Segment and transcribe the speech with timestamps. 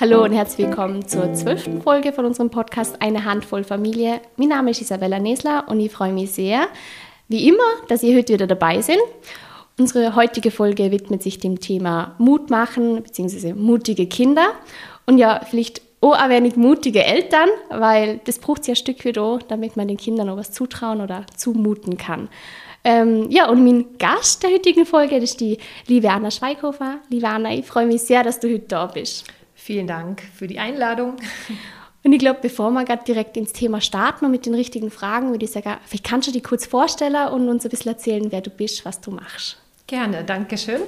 [0.00, 4.22] Hallo und herzlich willkommen zur zwölften Folge von unserem Podcast Eine Handvoll Familie.
[4.38, 6.68] Mein Name ist Isabella Nesler und ich freue mich sehr,
[7.28, 8.96] wie immer, dass ihr heute wieder dabei seid.
[9.78, 13.52] Unsere heutige Folge widmet sich dem Thema Mut machen bzw.
[13.52, 14.52] mutige Kinder
[15.04, 19.12] und ja, vielleicht auch ein wenig mutige Eltern, weil das braucht ja ein Stück für
[19.12, 22.30] da, damit man den Kindern noch was zutrauen oder zumuten kann.
[22.84, 27.00] Ähm, ja, und mein Gast der heutigen Folge das ist die liebe Anna Schweighofer.
[27.10, 29.26] Liebe Anna, ich freue mich sehr, dass du heute da bist.
[29.62, 31.16] Vielen Dank für die Einladung.
[32.02, 35.32] Und ich glaube, bevor wir gerade direkt ins Thema starten und mit den richtigen Fragen,
[35.32, 38.40] würde ich sagen, vielleicht kannst du dich kurz vorstellen und uns ein bisschen erzählen, wer
[38.40, 39.58] du bist, was du machst.
[39.86, 40.80] Gerne, danke schön.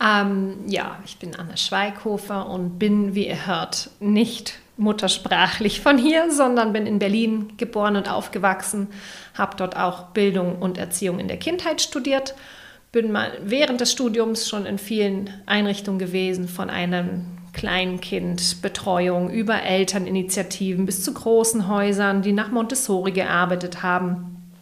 [0.00, 6.30] Ähm, ja, ich bin Anna Schweighofer und bin, wie ihr hört, nicht muttersprachlich von hier,
[6.30, 8.86] sondern bin in Berlin geboren und aufgewachsen,
[9.34, 12.36] habe dort auch Bildung und Erziehung in der Kindheit studiert,
[12.92, 20.84] bin mal während des Studiums schon in vielen Einrichtungen gewesen, von einem Kleinkindbetreuung, über Elterninitiativen
[20.84, 24.52] bis zu großen Häusern, die nach Montessori gearbeitet haben.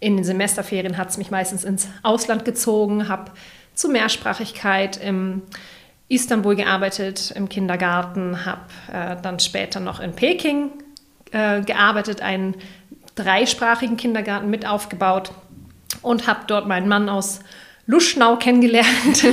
[0.00, 3.30] In den Semesterferien hat es mich meistens ins Ausland gezogen, habe
[3.74, 5.42] zu Mehrsprachigkeit im
[6.08, 8.60] Istanbul gearbeitet, im Kindergarten, habe
[8.92, 10.70] äh, dann später noch in Peking
[11.30, 12.56] äh, gearbeitet, einen
[13.14, 15.30] dreisprachigen Kindergarten mit aufgebaut
[16.02, 17.38] und habe dort meinen Mann aus
[17.86, 19.24] Luschnau kennengelernt,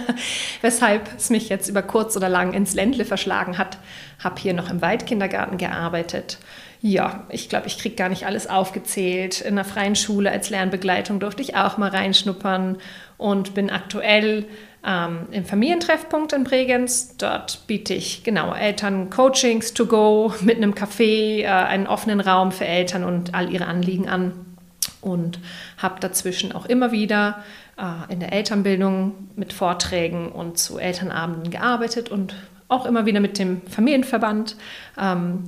[0.62, 3.78] weshalb es mich jetzt über kurz oder lang ins Ländle verschlagen hat.
[4.18, 6.38] Habe hier noch im Waldkindergarten gearbeitet.
[6.80, 9.40] Ja, ich glaube, ich kriege gar nicht alles aufgezählt.
[9.40, 12.78] In einer freien Schule als Lernbegleitung durfte ich auch mal reinschnuppern
[13.18, 14.46] und bin aktuell
[14.86, 17.16] ähm, im Familientreffpunkt in Bregenz.
[17.18, 22.52] Dort biete ich genau Eltern Coachings to go mit einem Café, äh, einen offenen Raum
[22.52, 24.32] für Eltern und all ihre Anliegen an
[25.00, 25.40] und
[25.78, 27.42] habe dazwischen auch immer wieder
[28.08, 32.34] in der Elternbildung mit Vorträgen und zu Elternabenden gearbeitet und
[32.68, 34.56] auch immer wieder mit dem Familienverband
[34.98, 35.44] ähm,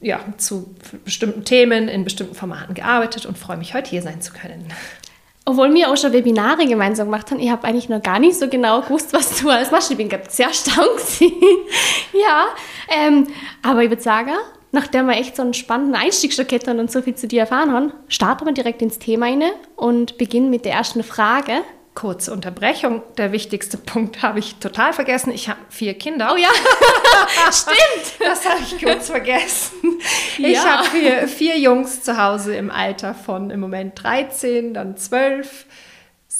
[0.00, 4.32] ja, zu bestimmten Themen in bestimmten Formaten gearbeitet und freue mich, heute hier sein zu
[4.32, 4.66] können.
[5.46, 8.48] Obwohl wir auch schon Webinare gemeinsam gemacht haben, ich habe eigentlich noch gar nicht so
[8.48, 9.90] genau gewusst, was du alles machst.
[9.90, 11.20] Ich bin sehr erstaunt.
[12.12, 12.46] ja,
[12.88, 13.26] ähm,
[13.62, 14.30] aber ich würde sagen,
[14.74, 17.72] nachdem wir echt so einen spannenden Einstieg schon hatten und so viel zu dir erfahren
[17.72, 19.42] haben, starten wir direkt ins Thema rein
[19.76, 21.62] und beginnen mit der ersten Frage.
[21.94, 23.02] Kurze Unterbrechung.
[23.16, 25.30] Der wichtigste Punkt habe ich total vergessen.
[25.32, 26.32] Ich habe vier Kinder.
[26.34, 26.48] Oh ja,
[27.52, 28.18] stimmt.
[28.18, 30.00] Das habe ich kurz vergessen.
[30.38, 30.64] Ich ja.
[30.64, 35.66] habe vier, vier Jungs zu Hause im Alter von im Moment 13, dann 12,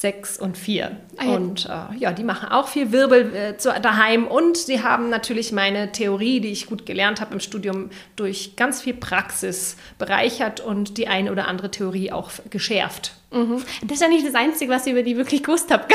[0.05, 0.97] sechs und vier.
[1.17, 1.31] Ah, ja.
[1.31, 5.51] Und äh, ja, die machen auch viel Wirbel äh, zu, daheim und sie haben natürlich
[5.51, 10.99] meine Theorie, die ich gut gelernt habe im Studium, durch ganz viel Praxis bereichert und
[10.99, 13.13] die eine oder andere Theorie auch geschärft.
[13.31, 13.63] Mhm.
[13.81, 15.85] Das ist ja nicht das Einzige, was ich über die wirklich gewusst habe.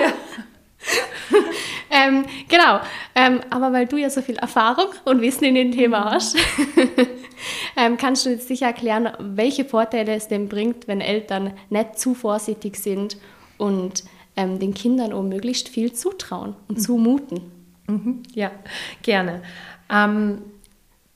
[0.00, 0.12] ja.
[1.90, 2.80] ähm, genau,
[3.14, 6.36] ähm, aber weil du ja so viel Erfahrung und Wissen in dem Thema hast,
[7.76, 12.14] ähm, kannst du jetzt sicher erklären, welche Vorteile es denn bringt, wenn Eltern nicht zu
[12.14, 13.16] vorsichtig sind
[13.56, 14.04] und
[14.36, 16.82] ähm, den Kindern auch möglichst viel zutrauen und mhm.
[16.82, 17.40] zumuten.
[17.88, 18.22] Mhm.
[18.34, 18.52] Ja,
[19.02, 19.42] gerne.
[19.90, 20.42] Ähm,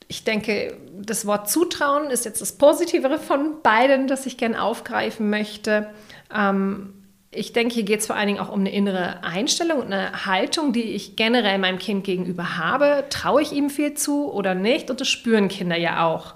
[0.07, 5.29] ich denke, das Wort Zutrauen ist jetzt das Positivere von beiden, das ich gerne aufgreifen
[5.29, 5.89] möchte.
[6.33, 6.93] Ähm,
[7.35, 10.25] ich denke, hier geht es vor allen Dingen auch um eine innere Einstellung und eine
[10.25, 13.05] Haltung, die ich generell meinem Kind gegenüber habe.
[13.09, 14.89] Traue ich ihm viel zu oder nicht?
[14.89, 16.35] Und das spüren Kinder ja auch.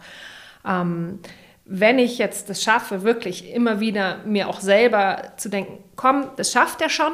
[0.65, 1.19] Ähm,
[1.65, 6.51] wenn ich jetzt das schaffe, wirklich immer wieder mir auch selber zu denken, komm, das
[6.51, 7.11] schafft er schon,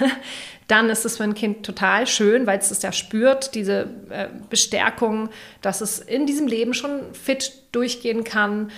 [0.68, 4.28] dann ist es für ein Kind total schön, weil es das ja spürt, diese äh,
[4.48, 5.28] Bestärkung,
[5.60, 8.70] dass es in diesem Leben schon fit durchgehen kann.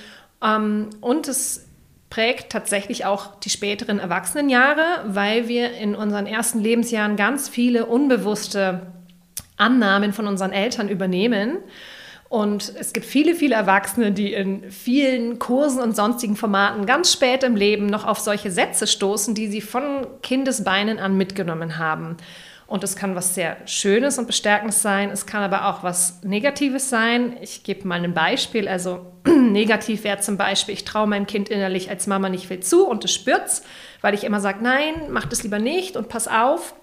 [0.42, 1.68] Ähm, und es
[2.12, 8.82] prägt tatsächlich auch die späteren Erwachsenenjahre, weil wir in unseren ersten Lebensjahren ganz viele unbewusste
[9.56, 11.56] Annahmen von unseren Eltern übernehmen.
[12.28, 17.44] Und es gibt viele, viele Erwachsene, die in vielen Kursen und sonstigen Formaten ganz spät
[17.44, 22.18] im Leben noch auf solche Sätze stoßen, die sie von Kindesbeinen an mitgenommen haben.
[22.72, 25.10] Und es kann was sehr Schönes und Bestärkendes sein.
[25.10, 27.36] Es kann aber auch was Negatives sein.
[27.42, 28.66] Ich gebe mal ein Beispiel.
[28.66, 32.88] Also negativ wäre zum Beispiel, ich traue meinem Kind innerlich als Mama nicht viel zu
[32.88, 33.62] und es spürt's,
[34.00, 36.74] weil ich immer sage, nein, mach das lieber nicht und pass auf.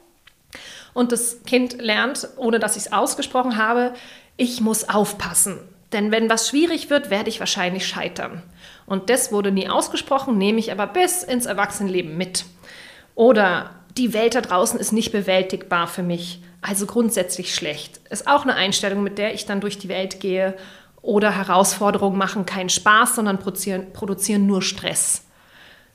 [0.94, 3.96] Und das Kind lernt, ohne dass ich es ausgesprochen habe,
[4.38, 5.58] ich muss aufpassen.
[5.92, 8.44] Denn wenn was schwierig wird, werde ich wahrscheinlich scheitern.
[8.86, 12.46] Und das wurde nie ausgesprochen, nehme ich aber bis ins Erwachsenenleben mit.
[13.16, 18.00] Oder die Welt da draußen ist nicht bewältigbar für mich, also grundsätzlich schlecht.
[18.10, 20.56] Ist auch eine Einstellung, mit der ich dann durch die Welt gehe.
[21.02, 25.24] Oder Herausforderungen machen keinen Spaß, sondern produzieren, produzieren nur Stress.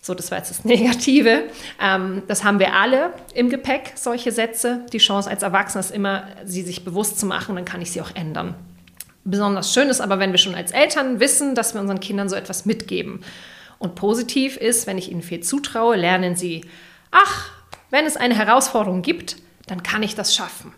[0.00, 1.44] So, das war jetzt das Negative.
[1.80, 4.84] Ähm, das haben wir alle im Gepäck, solche Sätze.
[4.92, 8.02] Die Chance als Erwachsener ist immer, sie sich bewusst zu machen, dann kann ich sie
[8.02, 8.54] auch ändern.
[9.24, 12.36] Besonders schön ist aber, wenn wir schon als Eltern wissen, dass wir unseren Kindern so
[12.36, 13.24] etwas mitgeben.
[13.78, 16.66] Und positiv ist, wenn ich ihnen viel zutraue, lernen sie,
[17.10, 17.50] ach,
[17.94, 19.36] wenn es eine Herausforderung gibt,
[19.68, 20.74] dann kann ich das schaffen.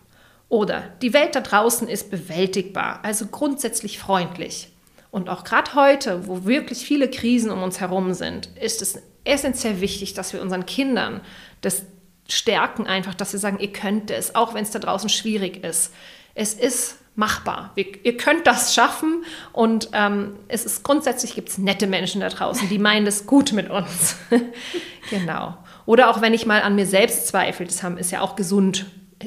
[0.51, 4.69] Oder die Welt da draußen ist bewältigbar, also grundsätzlich freundlich.
[5.11, 9.81] Und auch gerade heute, wo wirklich viele Krisen um uns herum sind, ist es essentiell
[9.81, 11.23] wichtig, dass wir unseren Kindern
[11.63, 11.87] das
[12.29, 15.95] stärken einfach, dass wir sagen, ihr könnt es, auch wenn es da draußen schwierig ist.
[16.35, 17.73] Es ist machbar.
[17.77, 19.25] Wir, ihr könnt das schaffen
[19.55, 23.55] und ähm, es ist grundsätzlich gibt es nette Menschen da draußen, die meinen das gut
[23.55, 24.17] mit uns.
[25.11, 25.57] genau.
[25.87, 28.87] Oder auch wenn ich mal an mir selbst zweifle, das ist ja auch gesund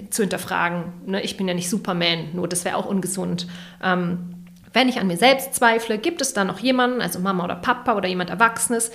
[0.09, 0.93] zu hinterfragen.
[1.05, 1.21] Ne?
[1.21, 3.47] Ich bin ja nicht Superman, nur das wäre auch ungesund.
[3.83, 4.35] Ähm,
[4.73, 7.95] wenn ich an mir selbst zweifle, gibt es da noch jemanden, also Mama oder Papa
[7.95, 8.91] oder jemand Erwachsenes,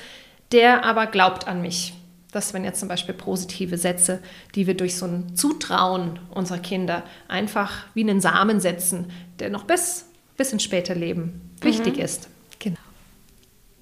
[0.52, 1.94] der aber glaubt an mich.
[2.30, 4.20] Das wären jetzt zum Beispiel positive Sätze,
[4.54, 9.64] die wir durch so ein Zutrauen unserer Kinder einfach wie einen Samen setzen, der noch
[9.64, 10.06] bis,
[10.36, 12.02] bis ins späte Leben wichtig mhm.
[12.02, 12.28] ist.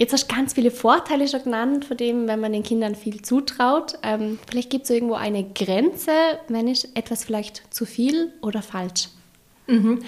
[0.02, 3.22] Jetzt hast du ganz viele Vorteile schon genannt, von dem, wenn man den Kindern viel
[3.22, 4.00] zutraut.
[4.02, 6.10] Ähm, vielleicht gibt es irgendwo eine Grenze,
[6.48, 9.10] wenn ich etwas vielleicht zu viel oder falsch.
[9.68, 10.02] Mhm.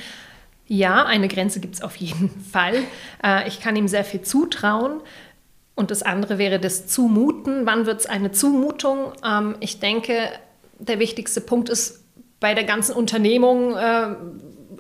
[0.67, 2.75] Ja, eine Grenze gibt es auf jeden Fall.
[3.23, 5.01] Äh, ich kann ihm sehr viel zutrauen.
[5.77, 7.65] Und das andere wäre das Zumuten.
[7.65, 9.13] Wann wird es eine Zumutung?
[9.25, 10.29] Ähm, ich denke,
[10.81, 12.03] der wichtigste Punkt ist,
[12.41, 14.17] bei der ganzen Unternehmung äh,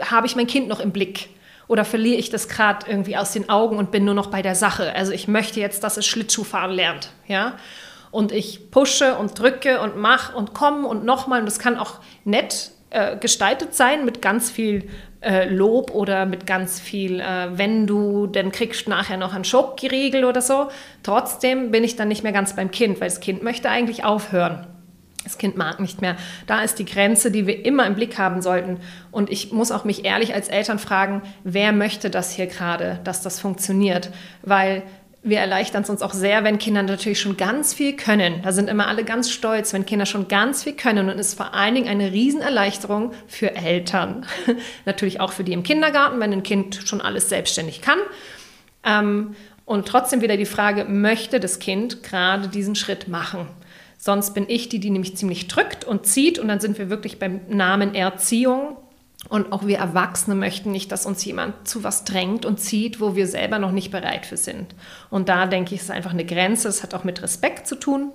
[0.00, 1.28] habe ich mein Kind noch im Blick.
[1.66, 4.54] Oder verliere ich das gerade irgendwie aus den Augen und bin nur noch bei der
[4.54, 4.94] Sache?
[4.94, 7.10] Also ich möchte jetzt, dass es Schlittschuhfahren lernt.
[7.26, 7.56] Ja?
[8.10, 11.40] Und ich pushe und drücke und mache und komme und nochmal.
[11.40, 14.88] Und das kann auch nett äh, gestaltet sein mit ganz viel
[15.20, 19.44] äh, Lob oder mit ganz viel, äh, wenn du, dann kriegst du nachher noch einen
[19.44, 20.68] Schokoriegel oder so.
[21.02, 24.66] Trotzdem bin ich dann nicht mehr ganz beim Kind, weil das Kind möchte eigentlich aufhören.
[25.24, 26.16] Das Kind mag nicht mehr.
[26.46, 28.78] Da ist die Grenze, die wir immer im Blick haben sollten.
[29.10, 33.22] Und ich muss auch mich ehrlich als Eltern fragen, wer möchte das hier gerade, dass
[33.22, 34.10] das funktioniert?
[34.42, 34.82] Weil
[35.22, 38.42] wir erleichtern es uns auch sehr, wenn Kinder natürlich schon ganz viel können.
[38.42, 41.08] Da sind immer alle ganz stolz, wenn Kinder schon ganz viel können.
[41.08, 44.26] Und es ist vor allen Dingen eine Riesenerleichterung für Eltern.
[44.84, 47.98] natürlich auch für die im Kindergarten, wenn ein Kind schon alles selbstständig kann.
[48.84, 49.34] Ähm,
[49.64, 53.48] und trotzdem wieder die Frage, möchte das Kind gerade diesen Schritt machen?
[54.04, 56.38] Sonst bin ich die, die nämlich ziemlich drückt und zieht.
[56.38, 58.76] Und dann sind wir wirklich beim Namen Erziehung.
[59.30, 63.16] Und auch wir Erwachsene möchten nicht, dass uns jemand zu was drängt und zieht, wo
[63.16, 64.74] wir selber noch nicht bereit für sind.
[65.08, 66.68] Und da denke ich, ist einfach eine Grenze.
[66.68, 68.12] Es hat auch mit Respekt zu tun.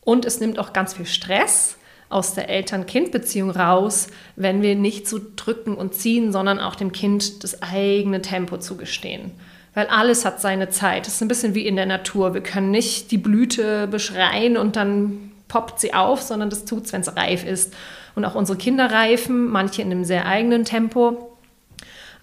[0.00, 1.76] Und es nimmt auch ganz viel Stress
[2.08, 7.44] aus der Eltern-Kind-Beziehung raus, wenn wir nicht so drücken und ziehen, sondern auch dem Kind
[7.44, 9.30] das eigene Tempo zugestehen.
[9.74, 11.06] Weil alles hat seine Zeit.
[11.06, 12.32] Es ist ein bisschen wie in der Natur.
[12.32, 16.92] Wir können nicht die Blüte beschreien und dann poppt sie auf, sondern das tut es,
[16.92, 17.74] wenn es reif ist
[18.14, 21.36] und auch unsere Kinder reifen, manche in einem sehr eigenen Tempo.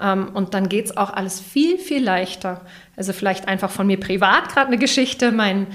[0.02, 2.62] Ähm, und dann geht es auch alles viel, viel leichter.
[2.98, 5.32] Also vielleicht einfach von mir privat gerade eine Geschichte.
[5.32, 5.68] Mein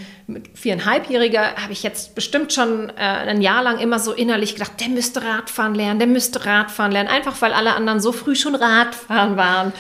[0.55, 4.89] viereinhalbjähriger habe ich jetzt bestimmt schon äh, ein Jahr lang immer so innerlich gedacht, der
[4.89, 9.37] müsste Radfahren lernen, der müsste Radfahren lernen, einfach weil alle anderen so früh schon Radfahren
[9.37, 9.73] waren.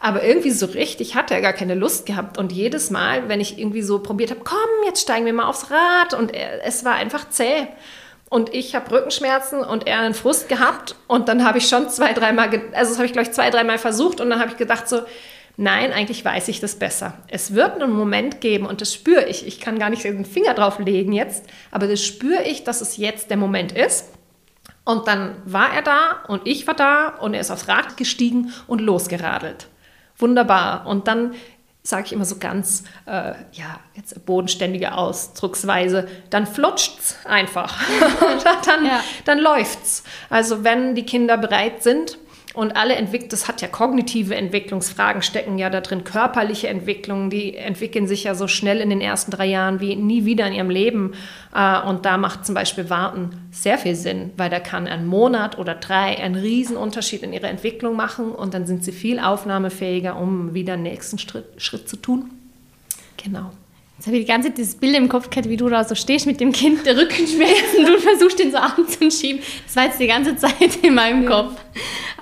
[0.00, 2.38] Aber irgendwie so richtig hat er gar keine Lust gehabt.
[2.38, 4.56] Und jedes Mal, wenn ich irgendwie so probiert habe, komm,
[4.86, 6.14] jetzt steigen wir mal aufs Rad.
[6.14, 7.66] Und er, es war einfach zäh
[8.30, 12.12] und ich habe Rückenschmerzen und er einen Frust gehabt und dann habe ich schon zwei,
[12.12, 14.88] dreimal, also das habe ich glaube ich zwei, dreimal versucht und dann habe ich gedacht
[14.88, 15.00] so,
[15.56, 17.14] nein, eigentlich weiß ich das besser.
[17.28, 19.46] Es wird einen Moment geben und das spüre ich.
[19.46, 22.98] Ich kann gar nicht den Finger drauf legen jetzt, aber das spüre ich, dass es
[22.98, 24.10] jetzt der Moment ist.
[24.84, 28.52] Und dann war er da und ich war da und er ist aufs Rad gestiegen
[28.66, 29.68] und losgeradelt.
[30.18, 30.86] Wunderbar.
[30.86, 31.34] Und dann
[31.82, 37.80] sage ich immer so ganz, äh, ja, jetzt bodenständige Ausdrucksweise, dann flutscht's einfach.
[38.66, 39.00] dann, ja.
[39.24, 40.04] dann läuft's.
[40.28, 42.18] Also wenn die Kinder bereit sind,
[42.58, 47.54] und alle entwickeln, das hat ja kognitive Entwicklungsfragen, stecken ja da drin, körperliche Entwicklungen, die
[47.54, 50.68] entwickeln sich ja so schnell in den ersten drei Jahren wie nie wieder in ihrem
[50.68, 51.12] Leben.
[51.54, 55.56] Äh, und da macht zum Beispiel Warten sehr viel Sinn, weil da kann ein Monat
[55.56, 60.52] oder drei einen Riesenunterschied in ihrer Entwicklung machen und dann sind sie viel aufnahmefähiger, um
[60.52, 62.28] wieder den nächsten Schritt, Schritt zu tun.
[63.22, 63.52] Genau.
[63.98, 65.96] Jetzt habe ich die ganze Zeit dieses Bild im Kopf gehabt, wie du da so
[65.96, 69.42] stehst mit dem Kind, der Rückenschmerzen, du versuchst den so anzuschieben.
[69.66, 71.28] Das war jetzt die ganze Zeit in meinem ja.
[71.28, 71.60] Kopf.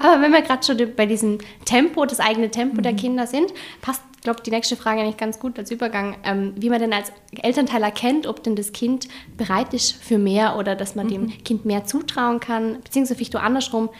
[0.00, 2.82] Aber wenn wir gerade schon bei diesem Tempo, das eigene Tempo mhm.
[2.82, 3.52] der Kinder sind,
[3.82, 6.94] passt, glaube ich, die nächste Frage eigentlich ganz gut als Übergang, ähm, wie man denn
[6.94, 9.06] als Elternteil erkennt, ob denn das Kind
[9.36, 11.10] bereit ist für mehr oder dass man mhm.
[11.10, 13.90] dem Kind mehr zutrauen kann, beziehungsweise vielleicht du andersrum,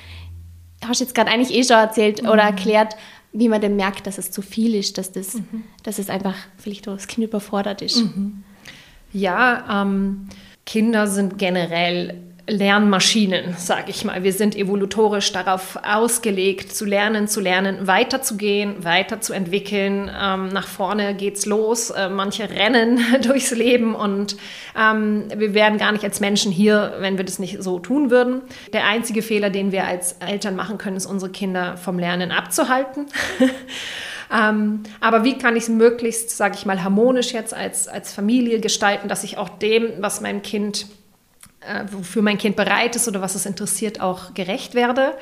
[0.82, 2.30] hast du jetzt gerade eigentlich eh schon erzählt mhm.
[2.30, 2.96] oder erklärt,
[3.38, 5.64] wie man denn merkt, dass es zu viel ist, dass, das, mhm.
[5.82, 7.98] dass es einfach vielleicht das Kind überfordert ist.
[7.98, 8.42] Mhm.
[9.12, 10.28] Ja, ähm,
[10.64, 14.22] Kinder sind generell Lernmaschinen, sage ich mal.
[14.22, 20.08] Wir sind evolutorisch darauf ausgelegt, zu lernen, zu lernen, weiterzugehen, weiterzuentwickeln.
[20.16, 21.90] Ähm, nach vorne geht's los.
[21.90, 24.36] Äh, manche rennen durchs Leben und
[24.78, 28.42] ähm, wir wären gar nicht als Menschen hier, wenn wir das nicht so tun würden.
[28.72, 33.06] Der einzige Fehler, den wir als Eltern machen können, ist, unsere Kinder vom Lernen abzuhalten.
[34.28, 38.58] Ähm, aber wie kann ich es möglichst, sage ich mal, harmonisch jetzt als, als Familie
[38.58, 40.86] gestalten, dass ich auch dem, was meinem Kind
[41.66, 45.14] äh, wofür mein Kind bereit ist oder was es interessiert, auch gerecht werde.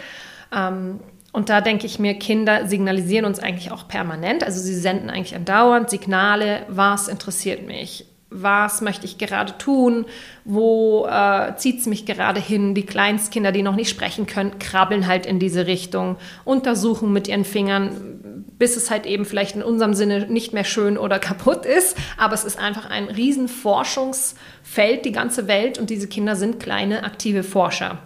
[0.55, 1.01] Ähm,
[1.33, 4.45] und da denke ich mir, Kinder signalisieren uns eigentlich auch permanent.
[4.45, 10.07] Also sie senden eigentlich andauernd Signale, was interessiert mich, was möchte ich gerade tun,
[10.45, 12.75] wo äh, zieht es mich gerade hin.
[12.75, 17.45] Die Kleinstkinder, die noch nicht sprechen können, krabbeln halt in diese Richtung, untersuchen mit ihren
[17.45, 21.97] Fingern, bis es halt eben vielleicht in unserem Sinne nicht mehr schön oder kaputt ist.
[22.17, 25.79] Aber es ist einfach ein riesen Forschungsfeld, die ganze Welt.
[25.79, 27.99] Und diese Kinder sind kleine, aktive Forscher.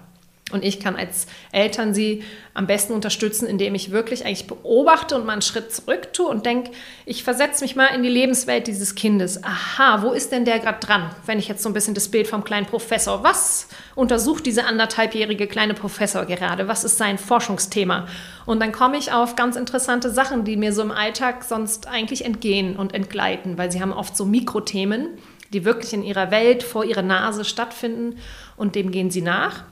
[0.51, 2.23] Und ich kann als Eltern sie
[2.55, 6.47] am besten unterstützen, indem ich wirklich eigentlich beobachte und mal einen Schritt zurück tue und
[6.47, 6.71] denke,
[7.05, 9.45] ich versetze mich mal in die Lebenswelt dieses Kindes.
[9.45, 11.11] Aha, wo ist denn der gerade dran?
[11.27, 15.47] Wenn ich jetzt so ein bisschen das Bild vom kleinen Professor, was untersucht dieser anderthalbjährige
[15.47, 16.67] kleine Professor gerade?
[16.67, 18.09] Was ist sein Forschungsthema?
[18.47, 22.25] Und dann komme ich auf ganz interessante Sachen, die mir so im Alltag sonst eigentlich
[22.25, 25.09] entgehen und entgleiten, weil sie haben oft so Mikrothemen,
[25.53, 28.19] die wirklich in ihrer Welt vor ihrer Nase stattfinden
[28.57, 29.65] und dem gehen sie nach.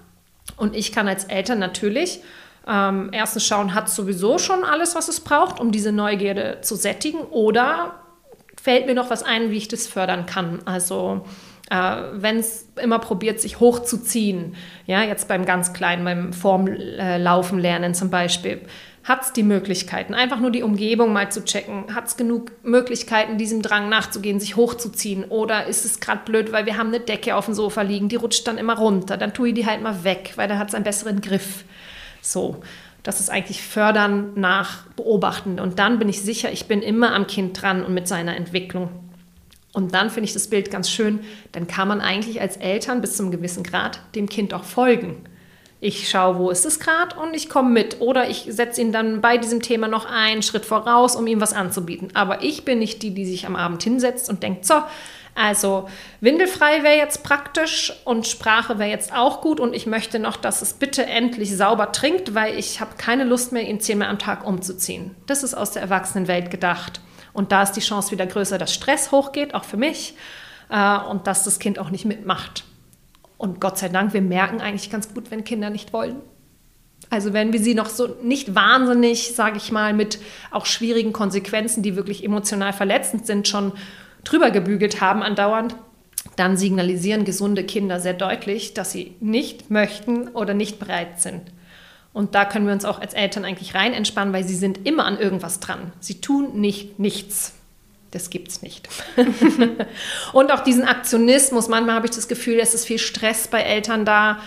[0.56, 2.20] Und ich kann als Eltern natürlich
[2.68, 7.20] ähm, erstens schauen, hat sowieso schon alles, was es braucht, um diese Neugierde zu sättigen,
[7.20, 7.94] oder
[8.60, 10.60] fällt mir noch was ein, wie ich das fördern kann.
[10.64, 11.24] Also
[11.70, 17.94] äh, wenn es immer probiert, sich hochzuziehen, ja, jetzt beim ganz Kleinen, beim Formlaufen lernen
[17.94, 18.62] zum Beispiel,
[19.06, 23.38] hat es die Möglichkeiten, einfach nur die Umgebung mal zu checken, hat es genug Möglichkeiten,
[23.38, 27.36] diesem Drang nachzugehen, sich hochzuziehen oder ist es gerade blöd, weil wir haben eine Decke
[27.36, 30.02] auf dem Sofa liegen, die rutscht dann immer runter, dann tue ich die halt mal
[30.02, 31.64] weg, weil da hat es einen besseren Griff.
[32.20, 32.60] So,
[33.04, 37.28] das ist eigentlich fördern nach beobachten und dann bin ich sicher, ich bin immer am
[37.28, 38.90] Kind dran und mit seiner Entwicklung.
[39.72, 41.20] Und dann finde ich das Bild ganz schön,
[41.52, 45.18] dann kann man eigentlich als Eltern bis zum gewissen Grad dem Kind auch folgen.
[45.80, 48.00] Ich schaue, wo ist es gerade und ich komme mit.
[48.00, 51.52] Oder ich setze ihn dann bei diesem Thema noch einen Schritt voraus, um ihm was
[51.52, 52.08] anzubieten.
[52.14, 54.82] Aber ich bin nicht die, die sich am Abend hinsetzt und denkt, so,
[55.34, 55.86] also
[56.22, 60.62] windelfrei wäre jetzt praktisch und Sprache wäre jetzt auch gut und ich möchte noch, dass
[60.62, 64.46] es bitte endlich sauber trinkt, weil ich habe keine Lust mehr, ihn zehnmal am Tag
[64.46, 65.14] umzuziehen.
[65.26, 67.00] Das ist aus der Erwachsenenwelt gedacht.
[67.34, 70.14] Und da ist die Chance wieder größer, dass Stress hochgeht, auch für mich,
[70.70, 72.64] äh, und dass das Kind auch nicht mitmacht.
[73.38, 76.16] Und Gott sei Dank, wir merken eigentlich ganz gut, wenn Kinder nicht wollen.
[77.10, 80.18] Also wenn wir sie noch so nicht wahnsinnig, sage ich mal, mit
[80.50, 83.72] auch schwierigen Konsequenzen, die wirklich emotional verletzend sind, schon
[84.24, 85.76] drüber gebügelt haben andauernd,
[86.34, 91.42] dann signalisieren gesunde Kinder sehr deutlich, dass sie nicht möchten oder nicht bereit sind.
[92.12, 95.04] Und da können wir uns auch als Eltern eigentlich rein entspannen, weil sie sind immer
[95.04, 95.92] an irgendwas dran.
[96.00, 97.55] Sie tun nicht nichts.
[98.16, 98.88] Das gibt es nicht.
[100.32, 104.06] und auch diesen Aktionismus, manchmal habe ich das Gefühl, es ist viel Stress bei Eltern
[104.06, 104.38] da,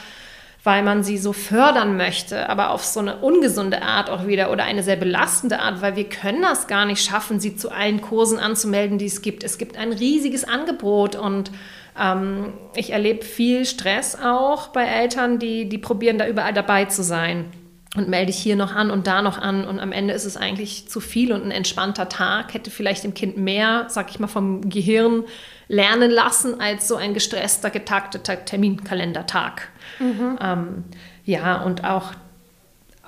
[0.64, 4.64] weil man sie so fördern möchte, aber auf so eine ungesunde Art auch wieder oder
[4.64, 8.40] eine sehr belastende Art, weil wir können das gar nicht schaffen, sie zu allen Kursen
[8.40, 9.44] anzumelden, die es gibt.
[9.44, 11.52] Es gibt ein riesiges Angebot und
[11.96, 17.04] ähm, ich erlebe viel Stress auch bei Eltern, die, die probieren da überall dabei zu
[17.04, 17.52] sein
[17.96, 20.38] und melde ich hier noch an und da noch an und am Ende ist es
[20.38, 24.28] eigentlich zu viel und ein entspannter Tag hätte vielleicht dem Kind mehr, sag ich mal,
[24.28, 25.24] vom Gehirn
[25.68, 29.70] lernen lassen als so ein gestresster, getakteter Terminkalendertag.
[30.00, 30.38] Mhm.
[30.40, 30.84] Ähm,
[31.26, 32.12] ja, und auch,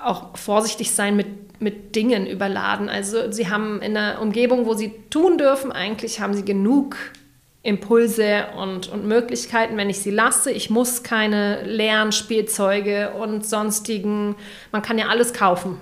[0.02, 2.88] auch vorsichtig sein mit, mit Dingen überladen.
[2.88, 6.96] Also sie haben in einer Umgebung, wo sie tun dürfen, eigentlich haben sie genug
[7.62, 10.50] Impulse und, und Möglichkeiten, wenn ich sie lasse.
[10.50, 14.34] Ich muss keine Lernspielzeuge und sonstigen,
[14.72, 15.78] man kann ja alles kaufen,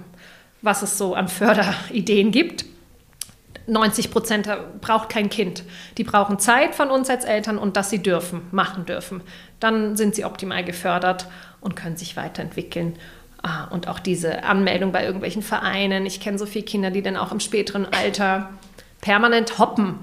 [0.60, 2.66] was es so an Förderideen gibt.
[3.66, 4.48] 90 Prozent
[4.80, 5.62] braucht kein Kind.
[5.96, 9.22] Die brauchen Zeit von uns als Eltern und dass sie dürfen, machen dürfen.
[9.60, 11.26] Dann sind sie optimal gefördert
[11.60, 12.96] und können sich weiterentwickeln.
[13.42, 16.04] Ah, und auch diese Anmeldung bei irgendwelchen Vereinen.
[16.04, 18.50] Ich kenne so viele Kinder, die dann auch im späteren Alter
[19.00, 20.00] permanent hoppen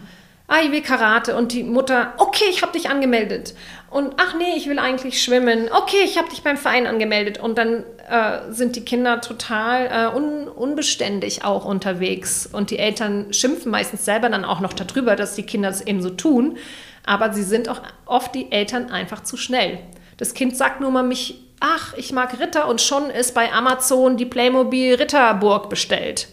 [0.48, 3.54] ah, ich will Karate und die Mutter, okay, ich habe dich angemeldet.
[3.89, 5.70] Und ach nee, ich will eigentlich schwimmen.
[5.72, 7.39] Okay, ich habe dich beim Verein angemeldet.
[7.39, 12.48] Und dann äh, sind die Kinder total äh, un unbeständig auch unterwegs.
[12.51, 16.01] Und die Eltern schimpfen meistens selber dann auch noch darüber, dass die Kinder das eben
[16.01, 16.58] so tun.
[17.06, 19.80] Aber sie sind auch oft die Eltern einfach zu schnell.
[20.18, 24.18] Das Kind sagt nur mal mich, ach, ich mag Ritter und schon ist bei Amazon
[24.18, 26.27] die Playmobil Ritterburg bestellt.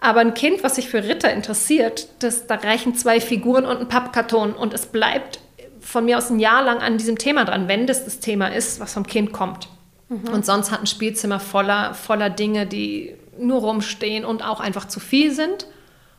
[0.00, 3.88] Aber ein Kind, was sich für Ritter interessiert, das, da reichen zwei Figuren und ein
[3.88, 5.40] Pappkarton und es bleibt
[5.80, 8.80] von mir aus ein Jahr lang an diesem Thema dran, wenn das das Thema ist,
[8.80, 9.68] was vom Kind kommt.
[10.08, 10.28] Mhm.
[10.32, 15.00] Und sonst hat ein Spielzimmer voller, voller Dinge, die nur rumstehen und auch einfach zu
[15.00, 15.66] viel sind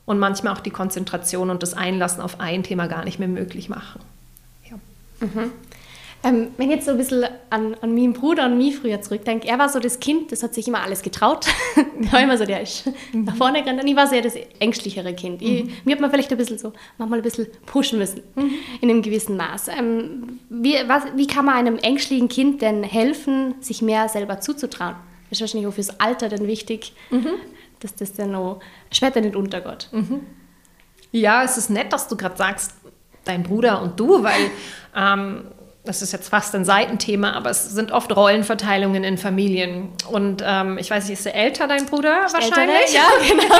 [0.05, 3.69] und manchmal auch die Konzentration und das Einlassen auf ein Thema gar nicht mehr möglich
[3.69, 4.01] machen.
[4.69, 4.77] Ja.
[5.27, 5.51] Mhm.
[6.23, 9.47] Ähm, wenn ich jetzt so ein bisschen an, an meinen Bruder und mich früher zurückdenke,
[9.47, 11.45] er war so das Kind, das hat sich immer alles getraut.
[11.75, 13.25] der war immer so, der ist mhm.
[13.25, 15.41] nach vorne gerannt und ich war sehr das ängstlichere Kind.
[15.41, 15.71] Ich, mhm.
[15.85, 18.51] Mir hat man vielleicht ein bisschen so, manchmal ein bisschen pushen müssen, mhm.
[18.81, 19.67] in einem gewissen Maß.
[19.67, 24.95] Ähm, wie, was, wie kann man einem ängstlichen Kind denn helfen, sich mehr selber zuzutrauen?
[25.29, 27.35] Das ist wahrscheinlich auch fürs Alter dann wichtig, mhm.
[27.79, 28.59] dass das dann auch
[28.91, 29.89] später nicht untergeht.
[29.91, 30.21] Mhm.
[31.11, 32.73] Ja, es ist nett, dass du gerade sagst,
[33.23, 34.49] dein Bruder und du, weil
[34.95, 35.43] ähm,
[35.87, 39.89] das ist jetzt fast ein Seitenthema, aber es sind oft Rollenverteilungen in Familien.
[40.11, 42.93] Und ähm, ich weiß nicht, ist der älter dein Bruder ist wahrscheinlich?
[42.93, 43.55] Ja, genau.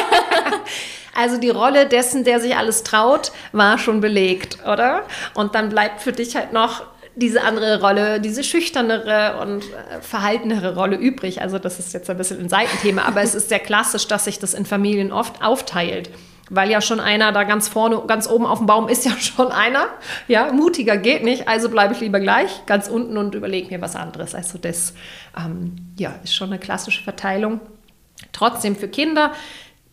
[1.15, 5.03] also die Rolle dessen, der sich alles traut, war schon belegt, oder?
[5.33, 6.83] Und dann bleibt für dich halt noch
[7.15, 11.41] diese andere Rolle, diese schüchternere und äh, verhaltenere Rolle übrig.
[11.41, 14.37] Also das ist jetzt ein bisschen ein Seitenthema, aber es ist sehr klassisch, dass sich
[14.37, 16.11] das in Familien oft aufteilt
[16.49, 19.51] weil ja schon einer da ganz vorne, ganz oben auf dem Baum ist ja schon
[19.51, 19.87] einer.
[20.27, 23.95] Ja, mutiger geht nicht, also bleibe ich lieber gleich ganz unten und überlege mir was
[23.95, 24.35] anderes.
[24.35, 24.93] Also das
[25.37, 27.59] ähm, ja, ist schon eine klassische Verteilung.
[28.31, 29.31] Trotzdem für Kinder,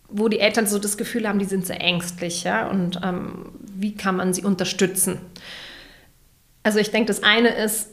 [0.09, 3.95] wo die Eltern so das Gefühl haben, die sind sehr ängstlich, ja, und ähm, wie
[3.95, 5.21] kann man sie unterstützen?
[6.63, 7.91] Also ich denke, das eine ist,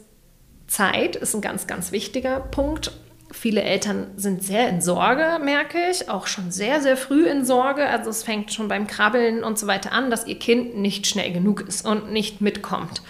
[0.66, 2.92] Zeit ist ein ganz, ganz wichtiger Punkt.
[3.32, 7.86] Viele Eltern sind sehr in Sorge, merke ich, auch schon sehr, sehr früh in Sorge.
[7.86, 11.32] Also es fängt schon beim Krabbeln und so weiter an, dass ihr Kind nicht schnell
[11.32, 13.02] genug ist und nicht mitkommt.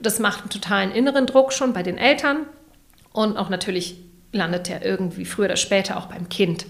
[0.00, 2.46] Das macht einen totalen inneren Druck schon bei den Eltern
[3.12, 3.96] und auch natürlich
[4.32, 6.66] landet er irgendwie früher oder später auch beim Kind.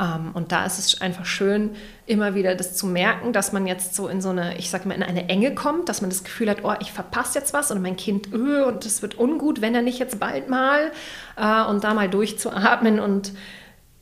[0.00, 1.70] Ähm, und da ist es einfach schön,
[2.06, 4.94] immer wieder das zu merken, dass man jetzt so in so eine, ich sag mal,
[4.94, 7.80] in eine Enge kommt, dass man das Gefühl hat, oh, ich verpasse jetzt was und
[7.80, 10.90] mein Kind, öh, und das wird ungut, wenn er nicht jetzt bald mal
[11.36, 12.98] äh, und da mal durchzuatmen.
[12.98, 13.32] Und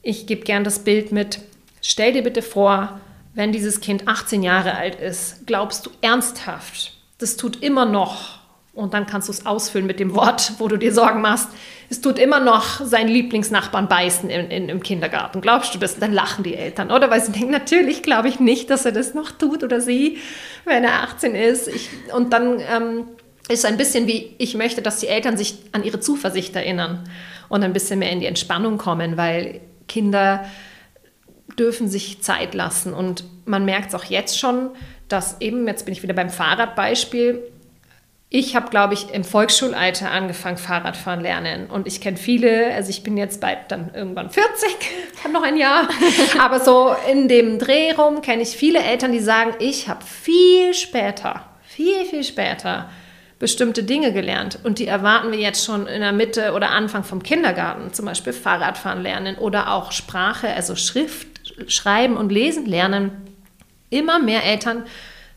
[0.02, 1.40] ich gebe gern das Bild mit,
[1.80, 3.00] stell dir bitte vor,
[3.34, 8.41] wenn dieses Kind 18 Jahre alt ist, glaubst du ernsthaft, das tut immer noch
[8.74, 11.48] und dann kannst du es ausfüllen mit dem Wort, wo du dir Sorgen machst.
[11.90, 15.42] Es tut immer noch seinen Lieblingsnachbarn beißen in, in, im Kindergarten.
[15.42, 15.98] Glaubst du das?
[15.98, 17.10] Dann lachen die Eltern, oder?
[17.10, 20.18] Weil sie denken, natürlich glaube ich nicht, dass er das noch tut oder sie,
[20.64, 21.68] wenn er 18 ist.
[21.68, 23.04] Ich, und dann ähm,
[23.48, 27.04] ist ein bisschen wie, ich möchte, dass die Eltern sich an ihre Zuversicht erinnern
[27.50, 30.46] und ein bisschen mehr in die Entspannung kommen, weil Kinder
[31.58, 32.94] dürfen sich Zeit lassen.
[32.94, 34.70] Und man merkt es auch jetzt schon,
[35.08, 37.42] dass eben, jetzt bin ich wieder beim Fahrradbeispiel,
[38.34, 41.66] ich habe, glaube ich, im Volksschulalter angefangen, Fahrradfahren lernen.
[41.66, 44.50] Und ich kenne viele, also ich bin jetzt bald dann irgendwann 40,
[45.22, 45.86] habe noch ein Jahr.
[46.40, 50.72] Aber so in dem Dreh rum kenne ich viele Eltern, die sagen, ich habe viel
[50.72, 52.88] später, viel, viel später
[53.38, 54.60] bestimmte Dinge gelernt.
[54.64, 57.92] Und die erwarten wir jetzt schon in der Mitte oder Anfang vom Kindergarten.
[57.92, 61.28] Zum Beispiel Fahrradfahren lernen oder auch Sprache, also Schrift,
[61.66, 63.10] Schreiben und Lesen lernen.
[63.90, 64.84] Immer mehr Eltern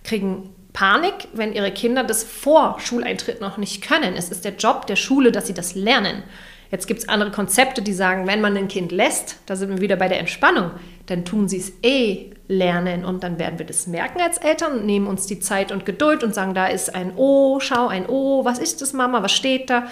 [0.06, 4.14] kriegen Panik, wenn ihre Kinder das vor Schuleintritt noch nicht können.
[4.16, 6.22] Es ist der Job der Schule, dass sie das lernen.
[6.70, 9.80] Jetzt gibt es andere Konzepte, die sagen, wenn man ein Kind lässt, da sind wir
[9.80, 10.72] wieder bei der Entspannung,
[11.06, 15.08] dann tun sie es eh lernen und dann werden wir das merken als Eltern nehmen
[15.08, 18.60] uns die Zeit und Geduld und sagen, da ist ein O, schau ein O, was
[18.60, 19.88] ist das Mama, was steht da?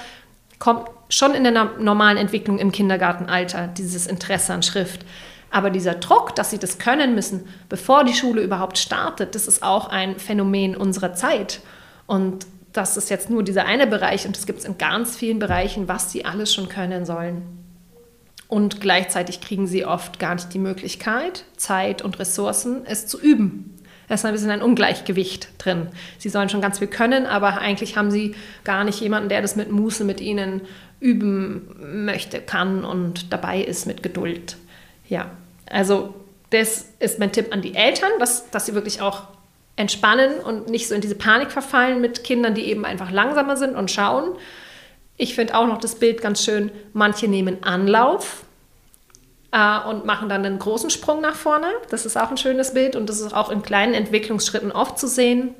[0.59, 5.05] Kommt schon in der normalen Entwicklung im Kindergartenalter dieses Interesse an Schrift.
[5.53, 9.61] Aber dieser Druck, dass sie das können müssen, bevor die Schule überhaupt startet, das ist
[9.61, 11.59] auch ein Phänomen unserer Zeit.
[12.07, 15.37] Und das ist jetzt nur dieser eine Bereich und es gibt es in ganz vielen
[15.37, 17.43] Bereichen, was sie alles schon können sollen.
[18.47, 23.79] Und gleichzeitig kriegen sie oft gar nicht die Möglichkeit, Zeit und Ressourcen, es zu üben.
[24.07, 25.89] Da ist ein bisschen ein Ungleichgewicht drin.
[26.17, 29.55] Sie sollen schon ganz viel können, aber eigentlich haben sie gar nicht jemanden, der das
[29.55, 30.61] mit Muße mit ihnen
[30.99, 34.57] üben möchte, kann und dabei ist mit Geduld.
[35.07, 35.29] Ja,
[35.73, 36.13] also
[36.51, 39.23] das ist mein Tipp an die Eltern, dass, dass sie wirklich auch
[39.75, 43.75] entspannen und nicht so in diese Panik verfallen mit Kindern, die eben einfach langsamer sind
[43.75, 44.35] und schauen.
[45.17, 48.43] Ich finde auch noch das Bild ganz schön, manche nehmen Anlauf
[49.51, 51.67] äh, und machen dann einen großen Sprung nach vorne.
[51.89, 55.07] Das ist auch ein schönes Bild und das ist auch in kleinen Entwicklungsschritten oft zu
[55.07, 55.55] sehen,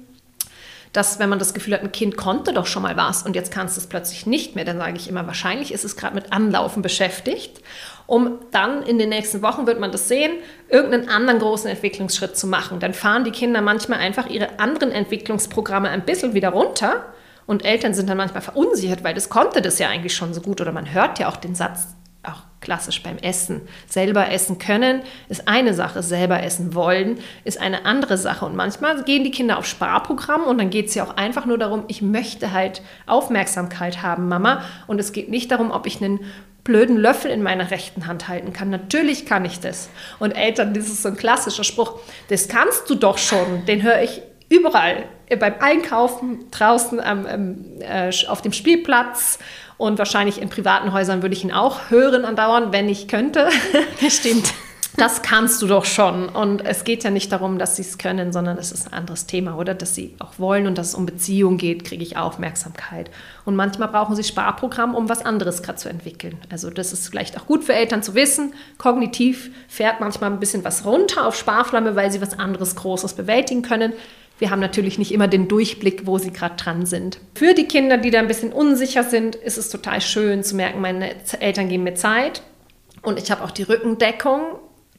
[0.93, 3.51] dass wenn man das Gefühl hat, ein Kind konnte doch schon mal was und jetzt
[3.51, 6.31] kannst du es plötzlich nicht mehr, dann sage ich immer, wahrscheinlich ist es gerade mit
[6.31, 7.61] Anlaufen beschäftigt
[8.05, 10.33] um dann in den nächsten Wochen, wird man das sehen,
[10.69, 12.79] irgendeinen anderen großen Entwicklungsschritt zu machen.
[12.79, 17.05] Dann fahren die Kinder manchmal einfach ihre anderen Entwicklungsprogramme ein bisschen wieder runter
[17.45, 20.61] und Eltern sind dann manchmal verunsichert, weil das konnte das ja eigentlich schon so gut
[20.61, 21.87] oder man hört ja auch den Satz,
[22.23, 23.61] auch klassisch beim Essen.
[23.87, 28.45] Selber essen können ist eine Sache, selber essen wollen ist eine andere Sache.
[28.45, 31.57] Und manchmal gehen die Kinder auf Sparprogramm und dann geht es ja auch einfach nur
[31.57, 34.63] darum, ich möchte halt Aufmerksamkeit haben, Mama.
[34.87, 36.21] Und es geht nicht darum, ob ich einen
[36.63, 38.69] blöden Löffel in meiner rechten Hand halten kann.
[38.69, 39.89] Natürlich kann ich das.
[40.19, 43.65] Und Eltern, das ist so ein klassischer Spruch, das kannst du doch schon.
[43.65, 45.03] Den höre ich überall.
[45.39, 47.25] Beim Einkaufen, draußen am,
[47.79, 49.39] äh, auf dem Spielplatz
[49.77, 53.49] und wahrscheinlich in privaten Häusern würde ich ihn auch hören andauernd, wenn ich könnte.
[54.09, 54.53] Stimmt.
[54.95, 56.29] Das kannst du doch schon.
[56.29, 59.25] Und es geht ja nicht darum, dass sie es können, sondern es ist ein anderes
[59.25, 59.73] Thema, oder?
[59.73, 63.09] Dass sie auch wollen und dass es um Beziehung geht, kriege ich Aufmerksamkeit.
[63.43, 66.37] Und manchmal brauchen sie Sparprogramm, um was anderes gerade zu entwickeln.
[66.51, 68.53] Also das ist vielleicht auch gut für Eltern zu wissen.
[68.77, 73.63] Kognitiv fährt manchmal ein bisschen was runter auf Sparflamme, weil sie was anderes Großes bewältigen
[73.63, 73.93] können.
[74.39, 77.19] Wir haben natürlich nicht immer den Durchblick, wo sie gerade dran sind.
[77.35, 80.81] Für die Kinder, die da ein bisschen unsicher sind, ist es total schön zu merken,
[80.81, 82.41] meine Eltern geben mir Zeit
[83.03, 84.41] und ich habe auch die Rückendeckung,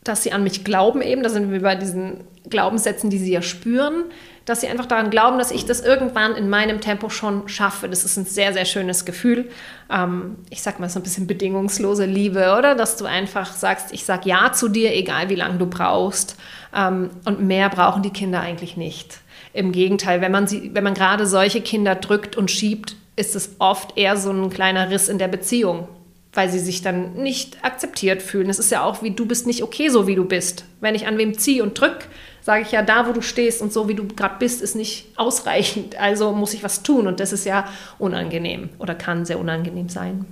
[0.04, 1.22] dass sie an mich glauben eben.
[1.22, 4.04] Da sind wir bei diesen Glaubenssätzen, die sie ja spüren,
[4.44, 7.88] dass sie einfach daran glauben, dass ich das irgendwann in meinem Tempo schon schaffe.
[7.88, 9.48] Das ist ein sehr, sehr schönes Gefühl.
[9.90, 12.74] Ähm, ich sag mal so ein bisschen bedingungslose Liebe, oder?
[12.74, 16.36] Dass du einfach sagst, ich sag Ja zu dir, egal wie lange du brauchst.
[16.76, 19.20] Ähm, und mehr brauchen die Kinder eigentlich nicht.
[19.54, 23.56] Im Gegenteil, wenn man, sie, wenn man gerade solche Kinder drückt und schiebt, ist es
[23.60, 25.86] oft eher so ein kleiner Riss in der Beziehung,
[26.32, 28.50] weil sie sich dann nicht akzeptiert fühlen.
[28.50, 30.64] Es ist ja auch wie, du bist nicht okay, so wie du bist.
[30.80, 32.08] Wenn ich an wem ziehe und drück,
[32.42, 35.06] sage ich ja, da, wo du stehst und so, wie du gerade bist, ist nicht
[35.14, 36.00] ausreichend.
[36.00, 37.68] Also muss ich was tun und das ist ja
[38.00, 40.26] unangenehm oder kann sehr unangenehm sein.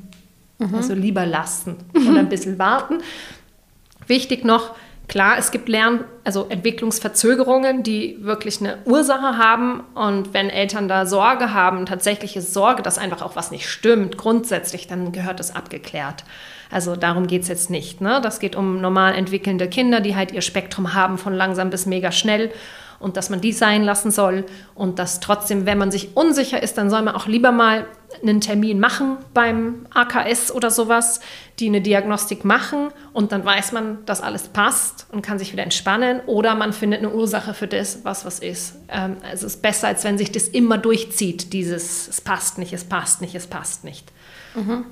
[0.58, 0.74] Mhm.
[0.74, 2.98] Also lieber lassen und ein bisschen warten.
[4.08, 4.74] Wichtig noch,
[5.08, 9.80] Klar, es gibt Lern-, also Entwicklungsverzögerungen, die wirklich eine Ursache haben.
[9.94, 14.86] Und wenn Eltern da Sorge haben, tatsächliche Sorge, dass einfach auch was nicht stimmt, grundsätzlich,
[14.86, 16.24] dann gehört das abgeklärt.
[16.70, 18.00] Also darum geht es jetzt nicht.
[18.00, 18.20] Ne?
[18.22, 22.10] Das geht um normal entwickelnde Kinder, die halt ihr Spektrum haben von langsam bis mega
[22.10, 22.50] schnell
[23.02, 26.78] und dass man die sein lassen soll und dass trotzdem, wenn man sich unsicher ist,
[26.78, 27.86] dann soll man auch lieber mal
[28.22, 31.20] einen Termin machen beim AKS oder sowas,
[31.58, 35.62] die eine Diagnostik machen und dann weiß man, dass alles passt und kann sich wieder
[35.62, 38.76] entspannen oder man findet eine Ursache für das, was was ist.
[38.88, 42.84] Ähm, es ist besser, als wenn sich das immer durchzieht, dieses es passt nicht, es
[42.84, 44.12] passt nicht, es passt nicht.
[44.54, 44.84] Mhm.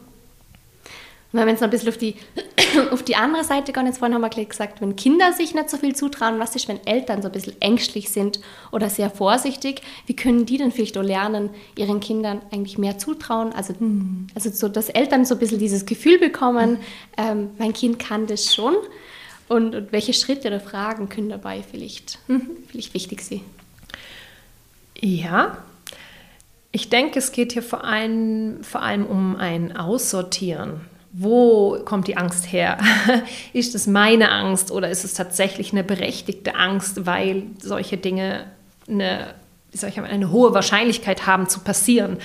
[1.33, 2.17] Wenn wir jetzt noch ein bisschen auf die,
[2.91, 5.77] auf die andere Seite gehen, jetzt vorhin haben wir gesagt, wenn Kinder sich nicht so
[5.77, 8.41] viel zutrauen, was ist, wenn Eltern so ein bisschen ängstlich sind
[8.73, 13.53] oder sehr vorsichtig, wie können die denn vielleicht auch lernen, ihren Kindern eigentlich mehr zutrauen?
[13.53, 14.27] Also, mhm.
[14.35, 16.79] also so, dass Eltern so ein bisschen dieses Gefühl bekommen,
[17.17, 18.75] ähm, mein Kind kann das schon
[19.49, 22.57] und, und, welche Schritte oder Fragen können dabei vielleicht, mhm.
[22.69, 23.43] vielleicht wichtig sein?
[25.01, 25.59] Ja,
[26.73, 30.81] ich denke, es geht hier vor allem, vor allem um ein Aussortieren
[31.13, 32.79] wo kommt die Angst her?
[33.53, 38.45] ist es meine Angst oder ist es tatsächlich eine berechtigte Angst, weil solche Dinge
[38.89, 39.35] eine,
[39.73, 42.19] ich, eine hohe Wahrscheinlichkeit haben zu passieren?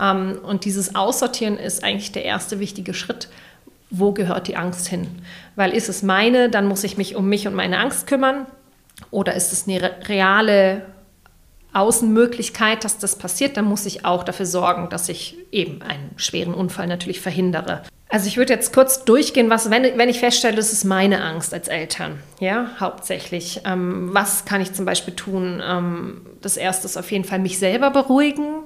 [0.00, 3.28] Ähm, und dieses Aussortieren ist eigentlich der erste wichtige Schritt.
[3.90, 5.08] Wo gehört die Angst hin?
[5.56, 8.46] Weil ist es meine, dann muss ich mich um mich und meine Angst kümmern.
[9.10, 10.82] Oder ist es eine reale
[11.72, 16.54] Außenmöglichkeit, dass das passiert, dann muss ich auch dafür sorgen, dass ich eben einen schweren
[16.54, 17.82] Unfall natürlich verhindere.
[18.12, 21.54] Also ich würde jetzt kurz durchgehen, was, wenn, wenn ich feststelle, das ist meine Angst
[21.54, 23.60] als Eltern, ja, hauptsächlich.
[23.64, 25.62] Ähm, was kann ich zum Beispiel tun?
[25.64, 28.64] Ähm, das erste ist auf jeden Fall mich selber beruhigen,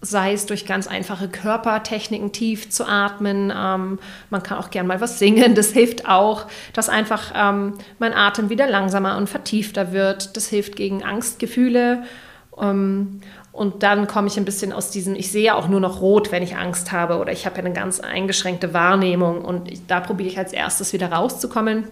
[0.00, 3.52] sei es durch ganz einfache Körpertechniken tief zu atmen.
[3.54, 3.98] Ähm,
[4.30, 8.48] man kann auch gern mal was singen, das hilft auch, dass einfach ähm, mein Atem
[8.48, 10.38] wieder langsamer und vertiefter wird.
[10.38, 12.04] Das hilft gegen Angstgefühle.
[12.60, 13.20] Ähm,
[13.52, 16.30] und dann komme ich ein bisschen aus diesem, ich sehe ja auch nur noch rot,
[16.30, 20.00] wenn ich Angst habe oder ich habe ja eine ganz eingeschränkte Wahrnehmung und ich, da
[20.00, 21.88] probiere ich als erstes wieder rauszukommen.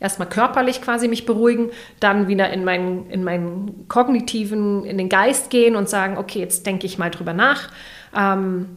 [0.00, 5.50] Erstmal körperlich quasi mich beruhigen, dann wieder in meinen, in meinen kognitiven, in den Geist
[5.50, 7.68] gehen und sagen, okay, jetzt denke ich mal drüber nach.
[8.16, 8.70] Ähm,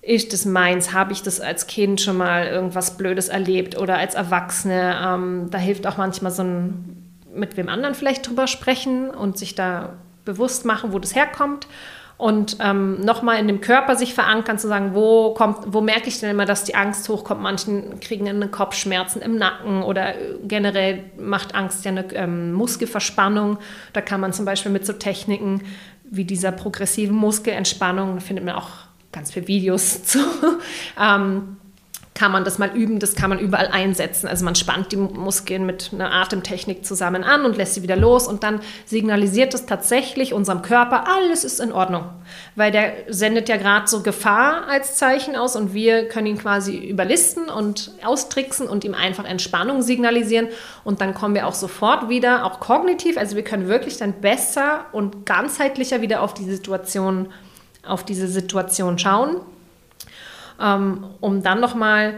[0.00, 0.94] ist das meins?
[0.94, 4.96] Habe ich das als Kind schon mal irgendwas Blödes erlebt oder als Erwachsene?
[5.04, 9.54] Ähm, da hilft auch manchmal so ein mit wem anderen vielleicht drüber sprechen und sich
[9.54, 11.66] da bewusst machen, wo das herkommt
[12.18, 16.18] und ähm, nochmal in dem Körper sich verankern, zu sagen, wo kommt, wo merke ich
[16.18, 17.40] denn immer, dass die Angst hochkommt?
[17.40, 23.58] Manchen kriegen eine Kopfschmerzen im Nacken oder generell macht Angst ja eine ähm, Muskelverspannung.
[23.92, 25.62] Da kann man zum Beispiel mit so Techniken
[26.10, 28.70] wie dieser progressiven Muskelentspannung, da findet man auch
[29.12, 30.18] ganz viele Videos zu,
[31.00, 31.56] ähm,
[32.18, 34.26] kann man das mal üben, das kann man überall einsetzen.
[34.26, 38.26] Also man spannt die Muskeln mit einer Atemtechnik zusammen an und lässt sie wieder los
[38.26, 42.06] und dann signalisiert es tatsächlich unserem Körper, alles ist in Ordnung.
[42.56, 46.76] Weil der sendet ja gerade so Gefahr als Zeichen aus und wir können ihn quasi
[46.76, 50.48] überlisten und austricksen und ihm einfach Entspannung signalisieren
[50.82, 54.86] und dann kommen wir auch sofort wieder, auch kognitiv, also wir können wirklich dann besser
[54.90, 57.28] und ganzheitlicher wieder auf die Situation,
[57.86, 59.36] auf diese Situation schauen
[60.60, 62.14] ähm, um dann nochmal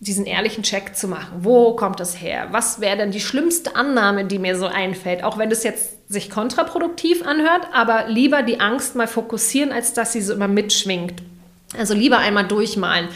[0.00, 1.38] diesen ehrlichen Check zu machen.
[1.40, 2.48] Wo kommt das her?
[2.50, 5.22] Was wäre denn die schlimmste Annahme, die mir so einfällt?
[5.22, 10.12] Auch wenn das jetzt sich kontraproduktiv anhört, aber lieber die Angst mal fokussieren, als dass
[10.12, 11.22] sie so immer mitschwingt.
[11.78, 13.08] Also lieber einmal durchmalen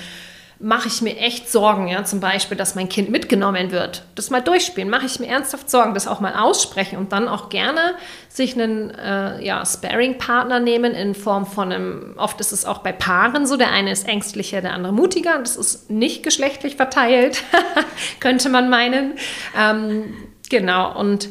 [0.59, 4.05] mache ich mir echt Sorgen, ja, zum Beispiel, dass mein Kind mitgenommen wird.
[4.14, 7.51] Das mal durchspielen, mache ich mir ernsthaft Sorgen, das auch mal aussprechen und dann auch
[7.51, 7.95] gerne
[8.29, 12.92] sich einen äh, ja, Sparing-Partner nehmen in Form von einem, oft ist es auch bei
[12.92, 17.42] Paaren so, der eine ist ängstlicher, der andere mutiger, das ist nicht geschlechtlich verteilt,
[18.21, 19.14] könnte man meinen.
[19.59, 20.14] Ähm,
[20.49, 21.29] genau, und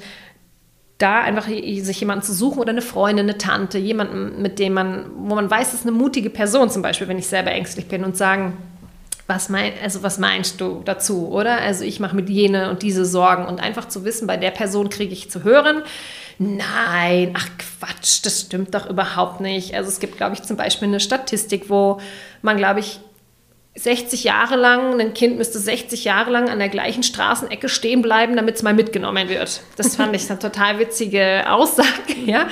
[0.98, 5.06] da einfach sich jemanden zu suchen oder eine Freundin, eine Tante, jemanden, mit dem man,
[5.18, 8.06] wo man weiß, es ist eine mutige Person, zum Beispiel, wenn ich selber ängstlich bin
[8.06, 8.58] und sagen,
[9.28, 11.58] was, mein, also was meinst du dazu, oder?
[11.60, 14.90] Also ich mache mit jene und diese Sorgen und einfach zu wissen, bei der Person
[14.90, 15.82] kriege ich zu hören,
[16.38, 19.74] nein, ach Quatsch, das stimmt doch überhaupt nicht.
[19.74, 22.00] Also es gibt, glaube ich, zum Beispiel eine Statistik, wo
[22.42, 23.00] man, glaube ich,
[23.78, 28.36] 60 Jahre lang, ein Kind müsste 60 Jahre lang an der gleichen Straßenecke stehen bleiben,
[28.36, 29.62] damit es mal mitgenommen wird.
[29.76, 32.48] Das fand ich eine total witzige Aussage, ja.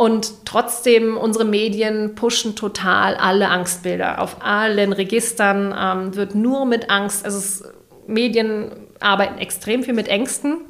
[0.00, 4.22] Und trotzdem, unsere Medien pushen total alle Angstbilder.
[4.22, 7.64] Auf allen Registern ähm, wird nur mit Angst, also es,
[8.06, 10.64] Medien arbeiten extrem viel mit Ängsten.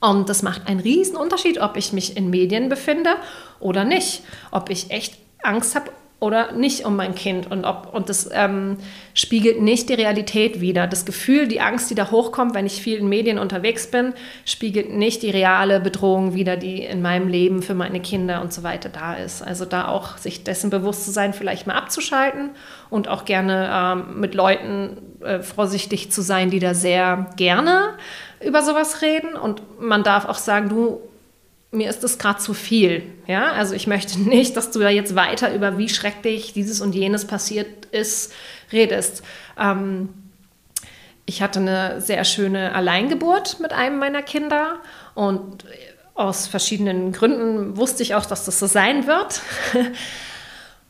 [0.00, 3.10] Und das macht einen riesen Unterschied, ob ich mich in Medien befinde
[3.60, 4.24] oder nicht.
[4.50, 7.50] Ob ich echt Angst habe oder nicht um mein Kind.
[7.50, 8.78] Und, ob, und das ähm,
[9.12, 10.86] spiegelt nicht die Realität wider.
[10.86, 14.14] Das Gefühl, die Angst, die da hochkommt, wenn ich viel in Medien unterwegs bin,
[14.46, 18.62] spiegelt nicht die reale Bedrohung wider, die in meinem Leben für meine Kinder und so
[18.62, 19.42] weiter da ist.
[19.42, 22.50] Also da auch sich dessen bewusst zu sein, vielleicht mal abzuschalten
[22.88, 27.90] und auch gerne ähm, mit Leuten äh, vorsichtig zu sein, die da sehr gerne
[28.42, 29.34] über sowas reden.
[29.34, 31.00] Und man darf auch sagen, du
[31.70, 33.02] mir ist das gerade zu viel.
[33.26, 36.94] Ja, also ich möchte nicht, dass du da jetzt weiter über wie schrecklich dieses und
[36.94, 38.32] jenes passiert ist,
[38.72, 39.22] redest.
[39.58, 40.08] Ähm,
[41.26, 44.80] ich hatte eine sehr schöne Alleingeburt mit einem meiner Kinder
[45.14, 45.64] und
[46.14, 49.42] aus verschiedenen Gründen wusste ich auch, dass das so sein wird.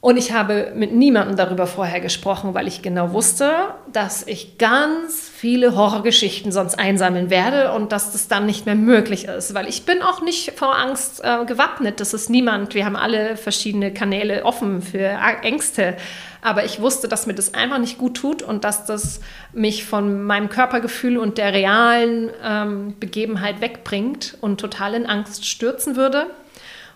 [0.00, 3.50] Und ich habe mit niemandem darüber vorher gesprochen, weil ich genau wusste,
[3.92, 9.24] dass ich ganz viele Horrorgeschichten sonst einsammeln werde und dass das dann nicht mehr möglich
[9.24, 11.98] ist, weil ich bin auch nicht vor Angst äh, gewappnet.
[11.98, 12.74] Das ist niemand.
[12.74, 15.96] Wir haben alle verschiedene Kanäle offen für Ängste.
[16.42, 19.20] Aber ich wusste, dass mir das einfach nicht gut tut und dass das
[19.52, 25.96] mich von meinem Körpergefühl und der realen ähm, Begebenheit wegbringt und total in Angst stürzen
[25.96, 26.26] würde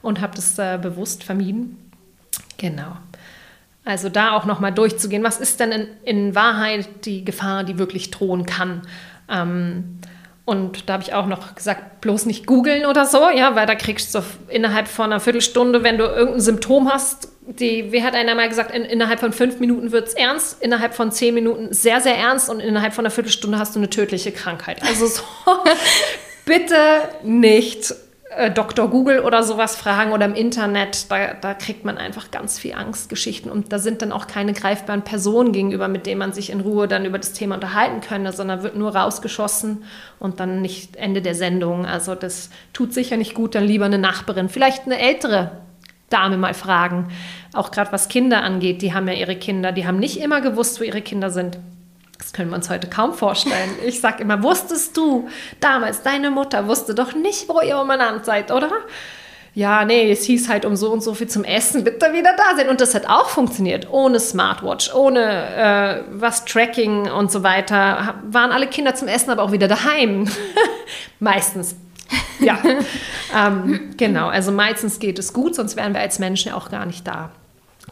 [0.03, 1.90] und habe das äh, bewusst vermieden.
[2.61, 2.97] Genau.
[3.85, 8.11] Also da auch nochmal durchzugehen, was ist denn in, in, Wahrheit die Gefahr, die wirklich
[8.11, 8.83] drohen kann?
[9.31, 9.99] Ähm,
[10.45, 13.75] und da habe ich auch noch gesagt, bloß nicht googeln oder so, ja, weil da
[13.75, 18.35] kriegst du innerhalb von einer Viertelstunde, wenn du irgendein Symptom hast, die, wie hat einer
[18.35, 22.01] mal gesagt, in, innerhalb von fünf Minuten wird es ernst, innerhalb von zehn Minuten sehr,
[22.01, 24.83] sehr ernst und innerhalb von einer Viertelstunde hast du eine tödliche Krankheit.
[24.83, 25.23] Also so,
[26.45, 26.77] bitte
[27.23, 27.95] nicht
[28.31, 28.89] äh, Dr.
[28.89, 33.51] Google oder sowas fragen oder im Internet, da, da, kriegt man einfach ganz viel Angstgeschichten
[33.51, 36.87] und da sind dann auch keine greifbaren Personen gegenüber, mit denen man sich in Ruhe
[36.87, 39.83] dann über das Thema unterhalten könnte, sondern wird nur rausgeschossen
[40.21, 41.87] und dann nicht Ende der Sendung.
[41.87, 45.51] Also das tut sicher nicht gut, dann lieber eine Nachbarin, vielleicht eine ältere
[46.09, 47.09] Dame mal fragen.
[47.53, 50.81] Auch gerade was Kinder angeht, die haben ja ihre Kinder, die haben nicht immer gewusst,
[50.81, 51.59] wo ihre Kinder sind.
[52.21, 53.71] Das können wir uns heute kaum vorstellen.
[53.85, 55.29] Ich sage immer, wusstest du
[55.59, 58.71] damals, deine Mutter wusste doch nicht, wo ihr umeinander seid, oder?
[59.55, 62.57] Ja, nee, es hieß halt um so und so viel zum Essen, bitte wieder da
[62.57, 62.69] sein.
[62.69, 65.25] Und das hat auch funktioniert, ohne Smartwatch, ohne
[65.57, 68.15] äh, was Tracking und so weiter.
[68.31, 70.29] Waren alle Kinder zum Essen, aber auch wieder daheim.
[71.21, 71.75] Meistens.
[72.39, 72.59] Ja,
[73.37, 74.29] ähm, genau.
[74.29, 77.31] Also meistens geht es gut, sonst wären wir als Menschen ja auch gar nicht da.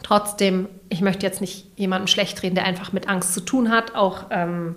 [0.03, 3.95] Trotzdem, ich möchte jetzt nicht jemandem schlecht reden, der einfach mit Angst zu tun hat.
[3.95, 4.75] Auch ähm,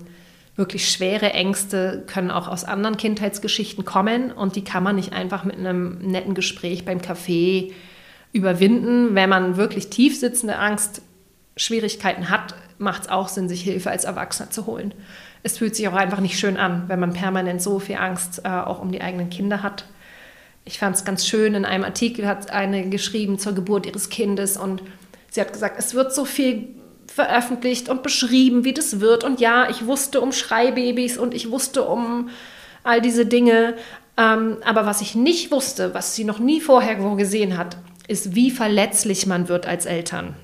[0.56, 5.44] wirklich schwere Ängste können auch aus anderen Kindheitsgeschichten kommen und die kann man nicht einfach
[5.44, 7.72] mit einem netten Gespräch beim Café
[8.32, 9.14] überwinden.
[9.14, 11.02] Wenn man wirklich tief sitzende Angst,
[11.56, 14.94] Schwierigkeiten hat, macht es auch Sinn, sich Hilfe als Erwachsener zu holen.
[15.42, 18.48] Es fühlt sich auch einfach nicht schön an, wenn man permanent so viel Angst äh,
[18.48, 19.86] auch um die eigenen Kinder hat.
[20.64, 24.56] Ich fand es ganz schön, in einem Artikel hat eine geschrieben zur Geburt ihres Kindes
[24.56, 24.82] und
[25.32, 26.68] Sie hat gesagt, es wird so viel
[27.06, 29.24] veröffentlicht und beschrieben, wie das wird.
[29.24, 32.28] Und ja, ich wusste um Schreibabys und ich wusste um
[32.84, 33.74] all diese Dinge.
[34.18, 38.50] Ähm, aber was ich nicht wusste, was sie noch nie vorher gesehen hat, ist, wie
[38.50, 40.36] verletzlich man wird als Eltern.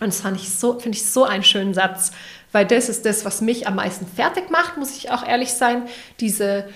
[0.00, 2.10] Und das fand ich so, finde ich so einen schönen Satz,
[2.50, 5.84] weil das ist das, was mich am meisten fertig macht, muss ich auch ehrlich sein.
[6.18, 6.68] Diese,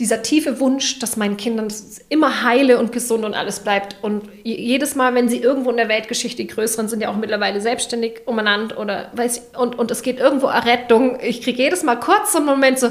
[0.00, 1.68] dieser tiefe Wunsch, dass meinen Kindern
[2.08, 3.96] immer heile und gesund und alles bleibt.
[4.02, 7.60] Und jedes Mal, wenn sie irgendwo in der Weltgeschichte, die Größeren sind ja auch mittlerweile
[7.60, 12.32] selbstständig umeinander oder weiß und, und es geht irgendwo Errettung, ich kriege jedes Mal kurz
[12.32, 12.90] so einen Moment so,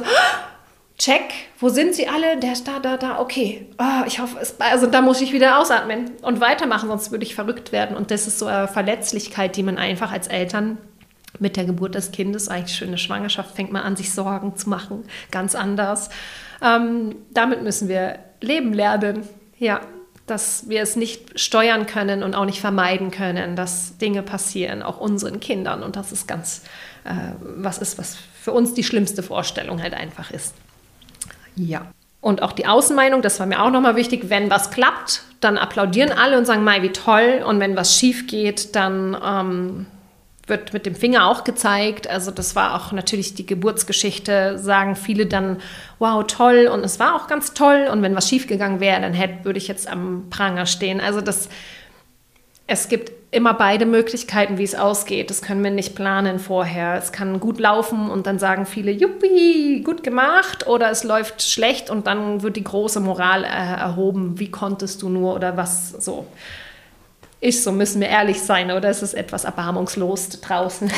[1.00, 1.24] check,
[1.60, 2.38] wo sind sie alle?
[2.38, 3.66] Der ist da, da, da, okay.
[3.80, 7.34] Oh, ich hoffe, es, also da muss ich wieder ausatmen und weitermachen, sonst würde ich
[7.34, 7.98] verrückt werden.
[7.98, 10.78] Und das ist so eine Verletzlichkeit, die man einfach als Eltern
[11.38, 15.04] mit der Geburt des Kindes, eigentlich schöne Schwangerschaft, fängt man an, sich Sorgen zu machen,
[15.32, 16.10] ganz anders.
[16.62, 19.24] Ähm, damit müssen wir leben lernen.
[19.58, 19.82] Ja,
[20.30, 25.00] dass wir es nicht steuern können und auch nicht vermeiden können, dass Dinge passieren, auch
[25.00, 25.82] unseren Kindern.
[25.84, 26.64] Und das ist ganz,
[27.04, 30.54] äh, was ist, was für uns die schlimmste Vorstellung halt einfach ist.
[31.56, 31.88] Ja.
[32.22, 36.12] Und auch die Außenmeinung, das war mir auch nochmal wichtig, wenn was klappt, dann applaudieren
[36.12, 37.44] alle und sagen, Mai, wie toll.
[37.46, 39.86] Und wenn was schief geht, dann ähm,
[40.50, 42.10] wird mit dem Finger auch gezeigt.
[42.10, 45.58] Also das war auch natürlich die Geburtsgeschichte, sagen viele dann,
[46.00, 46.70] wow, toll.
[46.72, 47.88] Und es war auch ganz toll.
[47.92, 51.00] Und wenn was schiefgegangen wäre, dann hätte, würde ich jetzt am Pranger stehen.
[51.00, 51.50] Also das,
[52.68, 55.30] es gibt immer beide Möglichkeiten, wie es ausgeht.
[55.30, 56.96] Das können wir nicht planen vorher.
[56.96, 60.68] Es kann gut laufen und dann sagen viele, juppie, gut gemacht.
[60.68, 64.40] Oder es läuft schlecht und dann wird die große Moral äh, erhoben.
[64.40, 66.26] Wie konntest du nur oder was so.
[67.42, 70.92] Ist so, müssen wir ehrlich sein, oder ist es etwas erbarmungslos draußen?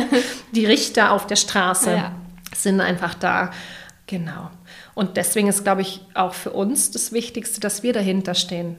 [0.52, 2.12] die Richter auf der Straße ja.
[2.54, 3.52] sind einfach da.
[4.06, 4.50] Genau.
[4.94, 8.78] Und deswegen ist, glaube ich, auch für uns das Wichtigste, dass wir dahinter stehen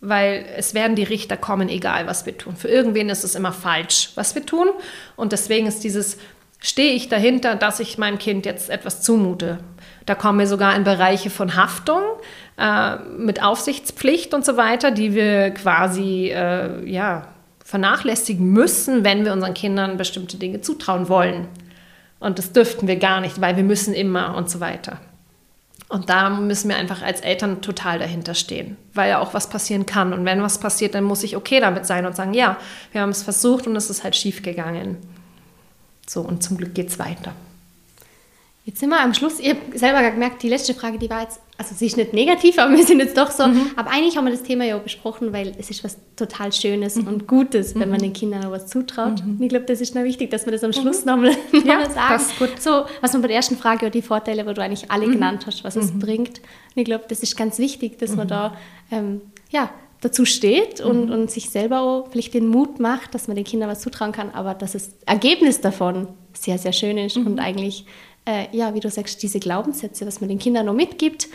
[0.00, 2.56] weil es werden die Richter kommen, egal was wir tun.
[2.56, 4.68] Für irgendwen ist es immer falsch, was wir tun.
[5.16, 6.18] Und deswegen ist dieses,
[6.60, 9.58] stehe ich dahinter, dass ich meinem Kind jetzt etwas zumute.
[10.06, 12.00] Da kommen wir sogar in Bereiche von Haftung
[12.56, 17.26] äh, mit Aufsichtspflicht und so weiter, die wir quasi äh, ja,
[17.64, 21.48] vernachlässigen müssen, wenn wir unseren Kindern bestimmte Dinge zutrauen wollen.
[22.20, 24.98] Und das dürften wir gar nicht, weil wir müssen immer und so weiter.
[25.88, 29.86] Und da müssen wir einfach als Eltern total dahinter stehen, weil ja auch was passieren
[29.86, 30.12] kann.
[30.12, 32.56] Und wenn was passiert, dann muss ich okay damit sein und sagen, ja,
[32.92, 34.96] wir haben es versucht und es ist halt schief gegangen.
[36.06, 37.32] So, und zum Glück geht es weiter.
[38.66, 39.38] Jetzt sind wir am Schluss.
[39.38, 42.58] Ihr habt selber gemerkt, die letzte Frage, die war jetzt, also sie ist nicht negativ,
[42.58, 43.46] aber wir sind jetzt doch so.
[43.46, 43.70] Mhm.
[43.76, 46.96] Aber eigentlich haben wir das Thema ja auch besprochen, weil es ist was total Schönes
[46.96, 47.06] mhm.
[47.06, 48.06] und Gutes, wenn man mhm.
[48.06, 49.24] den Kindern auch was zutraut.
[49.24, 49.40] Mhm.
[49.40, 51.12] Ich glaube, das ist noch wichtig, dass wir das am Schluss mhm.
[51.12, 52.08] nochmal noch ja, sagen.
[52.08, 52.60] Passt gut.
[52.60, 55.12] So, was man bei der ersten Frage, die Vorteile, wo du eigentlich alle mhm.
[55.12, 56.40] genannt hast, was es bringt.
[56.40, 58.56] Und ich glaube, das ist ganz wichtig, dass man da
[58.90, 63.36] ähm, ja, dazu steht und, und sich selber auch vielleicht den Mut macht, dass man
[63.36, 67.38] den Kindern was zutrauen kann, aber dass das Ergebnis davon sehr, sehr schön ist und
[67.38, 67.86] eigentlich
[68.26, 71.28] äh, ja, wie du sagst, diese Glaubenssätze, was man den Kindern noch mitgibt,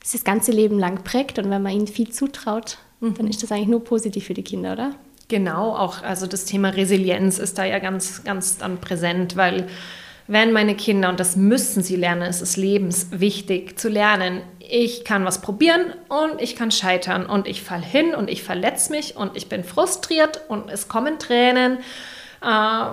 [0.00, 1.38] das das ganze Leben lang prägt.
[1.38, 3.14] Und wenn man ihnen viel zutraut, mhm.
[3.14, 4.94] dann ist das eigentlich nur positiv für die Kinder, oder?
[5.28, 9.66] Genau, auch also das Thema Resilienz ist da ja ganz, ganz dann präsent, weil
[10.28, 15.24] wenn meine Kinder, und das müssen sie lernen, es ist lebenswichtig zu lernen, ich kann
[15.24, 19.36] was probieren und ich kann scheitern und ich fall hin und ich verletze mich und
[19.36, 21.78] ich bin frustriert und es kommen Tränen.
[22.42, 22.86] Äh,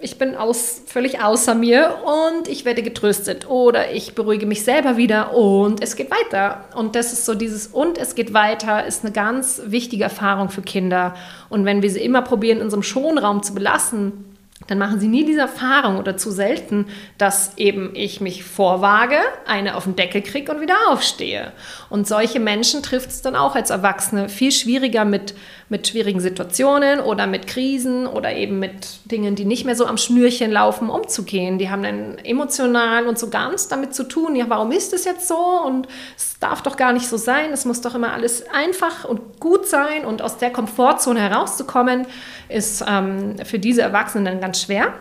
[0.00, 4.96] ich bin aus, völlig außer mir und ich werde getröstet oder ich beruhige mich selber
[4.96, 6.64] wieder und es geht weiter.
[6.74, 10.62] Und das ist so dieses und es geht weiter ist eine ganz wichtige Erfahrung für
[10.62, 11.14] Kinder.
[11.48, 14.24] Und wenn wir sie immer probieren, in unserem Schonraum zu belassen,
[14.66, 19.16] dann machen sie nie diese Erfahrung oder zu selten, dass eben ich mich vorwage,
[19.46, 21.52] eine auf den Deckel kriege und wieder aufstehe.
[21.90, 25.34] Und solche Menschen trifft es dann auch als Erwachsene viel schwieriger mit,
[25.68, 29.96] mit schwierigen Situationen oder mit Krisen oder eben mit Dingen, die nicht mehr so am
[29.96, 31.58] Schnürchen laufen, umzugehen.
[31.58, 35.28] Die haben dann emotional und so ganz damit zu tun, ja, warum ist es jetzt
[35.28, 39.04] so und es darf doch gar nicht so sein, es muss doch immer alles einfach
[39.04, 42.06] und gut sein und aus der Komfortzone herauszukommen,
[42.48, 44.94] ist ähm, für diese Erwachsenen dann ganz schwer.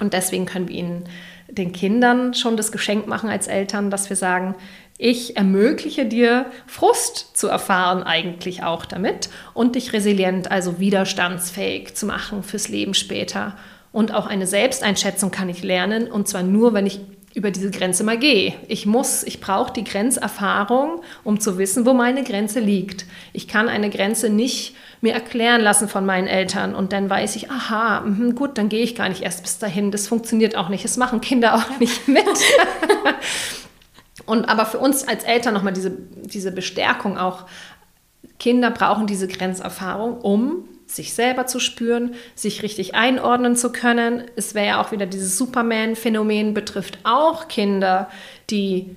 [0.00, 1.04] Und deswegen können wir ihnen
[1.48, 4.54] den Kindern schon das Geschenk machen als Eltern, dass wir sagen,
[4.98, 12.06] ich ermögliche dir Frust zu erfahren eigentlich auch damit und dich resilient, also widerstandsfähig zu
[12.06, 13.56] machen fürs Leben später.
[13.92, 17.00] Und auch eine Selbsteinschätzung kann ich lernen und zwar nur, wenn ich
[17.38, 18.52] über diese Grenze mal gehe.
[18.66, 23.06] Ich muss, ich brauche die Grenzerfahrung, um zu wissen, wo meine Grenze liegt.
[23.32, 27.48] Ich kann eine Grenze nicht mir erklären lassen von meinen Eltern und dann weiß ich,
[27.48, 29.92] aha, mh, gut, dann gehe ich gar nicht erst bis dahin.
[29.92, 30.84] Das funktioniert auch nicht.
[30.84, 31.76] Das machen Kinder auch ja.
[31.78, 32.26] nicht mit.
[34.26, 37.46] und aber für uns als Eltern nochmal diese, diese Bestärkung auch.
[38.40, 44.24] Kinder brauchen diese Grenzerfahrung, um sich selber zu spüren, sich richtig einordnen zu können.
[44.36, 48.08] Es wäre ja auch wieder dieses Superman-Phänomen, betrifft auch Kinder,
[48.50, 48.96] die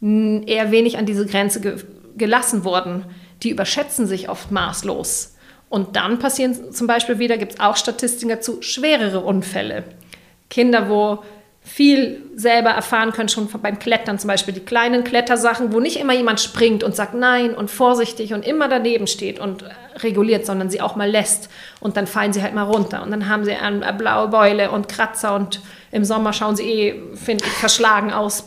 [0.00, 1.76] eher wenig an diese Grenze ge
[2.16, 3.04] gelassen wurden.
[3.44, 5.36] Die überschätzen sich oft maßlos.
[5.68, 9.84] Und dann passieren zum Beispiel wieder, gibt es auch Statistiken dazu, schwerere Unfälle.
[10.50, 11.22] Kinder, wo
[11.68, 16.14] viel selber erfahren können, schon beim Klettern zum Beispiel, die kleinen Klettersachen, wo nicht immer
[16.14, 19.64] jemand springt und sagt nein und vorsichtig und immer daneben steht und
[20.02, 21.50] reguliert, sondern sie auch mal lässt.
[21.78, 23.02] Und dann fallen sie halt mal runter.
[23.02, 25.60] Und dann haben sie eine blaue Beule und Kratzer und
[25.92, 28.44] im Sommer schauen sie eh, finde ich, verschlagen aus,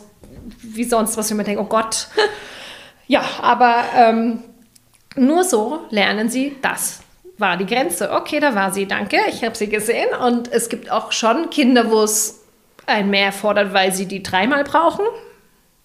[0.60, 2.08] wie sonst, was ich mir denke, oh Gott.
[3.06, 4.42] Ja, aber ähm,
[5.16, 7.00] nur so lernen sie, das.
[7.38, 8.12] War die Grenze.
[8.12, 10.08] Okay, da war sie, danke, ich habe sie gesehen.
[10.14, 12.41] Und es gibt auch schon Kinder, wo es
[12.86, 15.04] ein mehr fordert, weil sie die dreimal brauchen.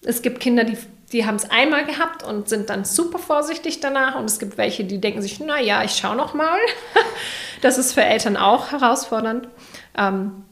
[0.02, 0.76] Es gibt Kinder, die,
[1.12, 4.16] die haben es einmal gehabt und sind dann super vorsichtig danach.
[4.16, 6.58] Und es gibt welche, die denken sich, naja, ich schaue noch mal.
[7.62, 9.48] das ist für Eltern auch herausfordernd.
[9.96, 10.44] Ähm,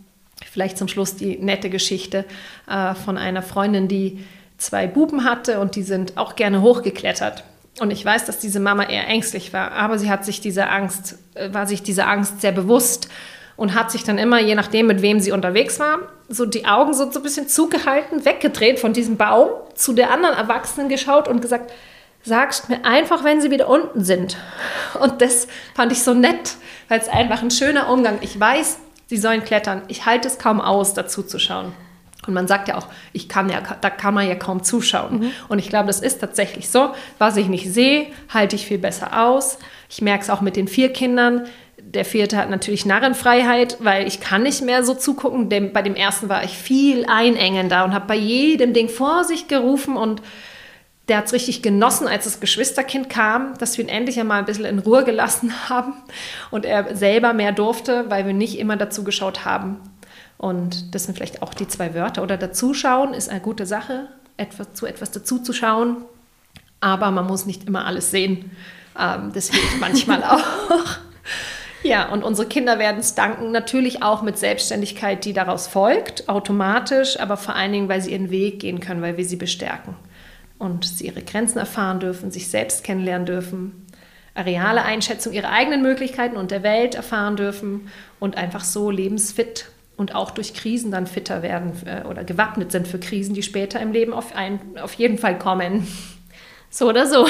[0.51, 2.25] vielleicht zum Schluss die nette Geschichte
[2.69, 4.25] äh, von einer Freundin, die
[4.59, 7.45] zwei Buben hatte und die sind auch gerne hochgeklettert.
[7.79, 11.19] Und ich weiß, dass diese Mama eher ängstlich war, aber sie hat sich diese Angst,
[11.35, 13.09] äh, war sich dieser Angst sehr bewusst
[13.57, 15.99] und hat sich dann immer, je nachdem, mit wem sie unterwegs war,
[16.29, 20.37] so die Augen so, so ein bisschen zugehalten, weggedreht von diesem Baum, zu der anderen
[20.37, 21.73] Erwachsenen geschaut und gesagt,
[22.23, 24.37] sagst mir einfach, wenn sie wieder unten sind.
[25.01, 26.57] Und das fand ich so nett,
[26.89, 28.19] weil es einfach ein schöner Umgang.
[28.21, 29.83] Ich weiß, sie sollen klettern.
[29.89, 31.73] Ich halte es kaum aus, dazu zu schauen.
[32.27, 35.21] Und man sagt ja auch, ich kann ja, da kann man ja kaum zuschauen.
[35.21, 35.31] Mhm.
[35.49, 36.91] Und ich glaube, das ist tatsächlich so.
[37.19, 39.59] Was ich nicht sehe, halte ich viel besser aus.
[39.89, 41.47] Ich merke es auch mit den vier Kindern
[41.97, 45.49] der vierte hat natürlich Narrenfreiheit, weil ich kann nicht mehr so zugucken.
[45.49, 49.97] Dem, bei dem ersten war ich viel einengender und habe bei jedem Ding Vorsicht gerufen
[49.97, 50.23] und
[51.09, 54.45] der hat es richtig genossen, als das Geschwisterkind kam, dass wir ihn endlich einmal ein
[54.45, 55.95] bisschen in Ruhe gelassen haben
[56.51, 59.81] und er selber mehr durfte, weil wir nicht immer dazu geschaut haben.
[60.39, 62.23] Und das sind vielleicht auch die zwei Wörter.
[62.23, 65.97] Oder dazuschauen ist eine gute Sache, etwas, zu etwas dazuzuschauen,
[66.81, 68.51] aber man muss nicht immer alles sehen.
[68.99, 71.06] Ähm, das hilft manchmal auch.
[71.87, 77.21] Ja, und unsere Kinder werden es danken, natürlich auch mit Selbstständigkeit, die daraus folgt, automatisch,
[77.21, 79.95] aber vor allen Dingen, weil sie ihren Weg gehen können, weil wir sie bestärken
[80.59, 83.87] und sie ihre Grenzen erfahren dürfen, sich selbst kennenlernen dürfen,
[84.37, 90.13] reale Einschätzung ihrer eigenen Möglichkeiten und der Welt erfahren dürfen und einfach so lebensfit und
[90.13, 93.93] auch durch Krisen dann fitter werden äh, oder gewappnet sind für Krisen, die später im
[93.93, 95.87] Leben auf, ein, auf jeden Fall kommen.
[96.77, 97.27] So oder so.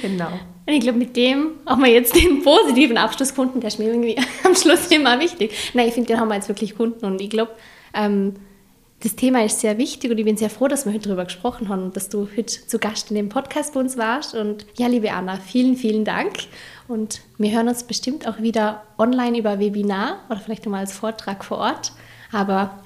[0.00, 0.28] genau.
[0.66, 3.60] Und ich glaube, mit dem haben wir jetzt den positiven Abschluss gefunden.
[3.60, 5.52] Der ist mir irgendwie am Schluss immer wichtig.
[5.74, 7.04] Nein, ich finde, den haben wir jetzt wirklich gefunden.
[7.04, 7.52] Und ich glaube,
[7.92, 8.36] ähm,
[9.02, 11.68] das Thema ist sehr wichtig und ich bin sehr froh, dass wir heute darüber gesprochen
[11.68, 14.34] haben und dass du heute zu Gast in dem Podcast bei uns warst.
[14.34, 16.36] Und ja, liebe Anna, vielen, vielen Dank.
[16.88, 21.44] Und wir hören uns bestimmt auch wieder online über Webinar oder vielleicht nochmal als Vortrag
[21.44, 21.92] vor Ort.
[22.32, 22.80] Aber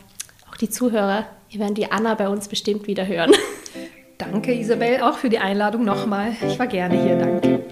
[0.51, 3.31] auch die Zuhörer, wir werden die Anna bei uns bestimmt wieder hören.
[4.31, 6.33] Danke, Isabel, auch für die Einladung nochmal.
[6.47, 7.17] Ich war gerne hier.
[7.17, 7.64] Danke.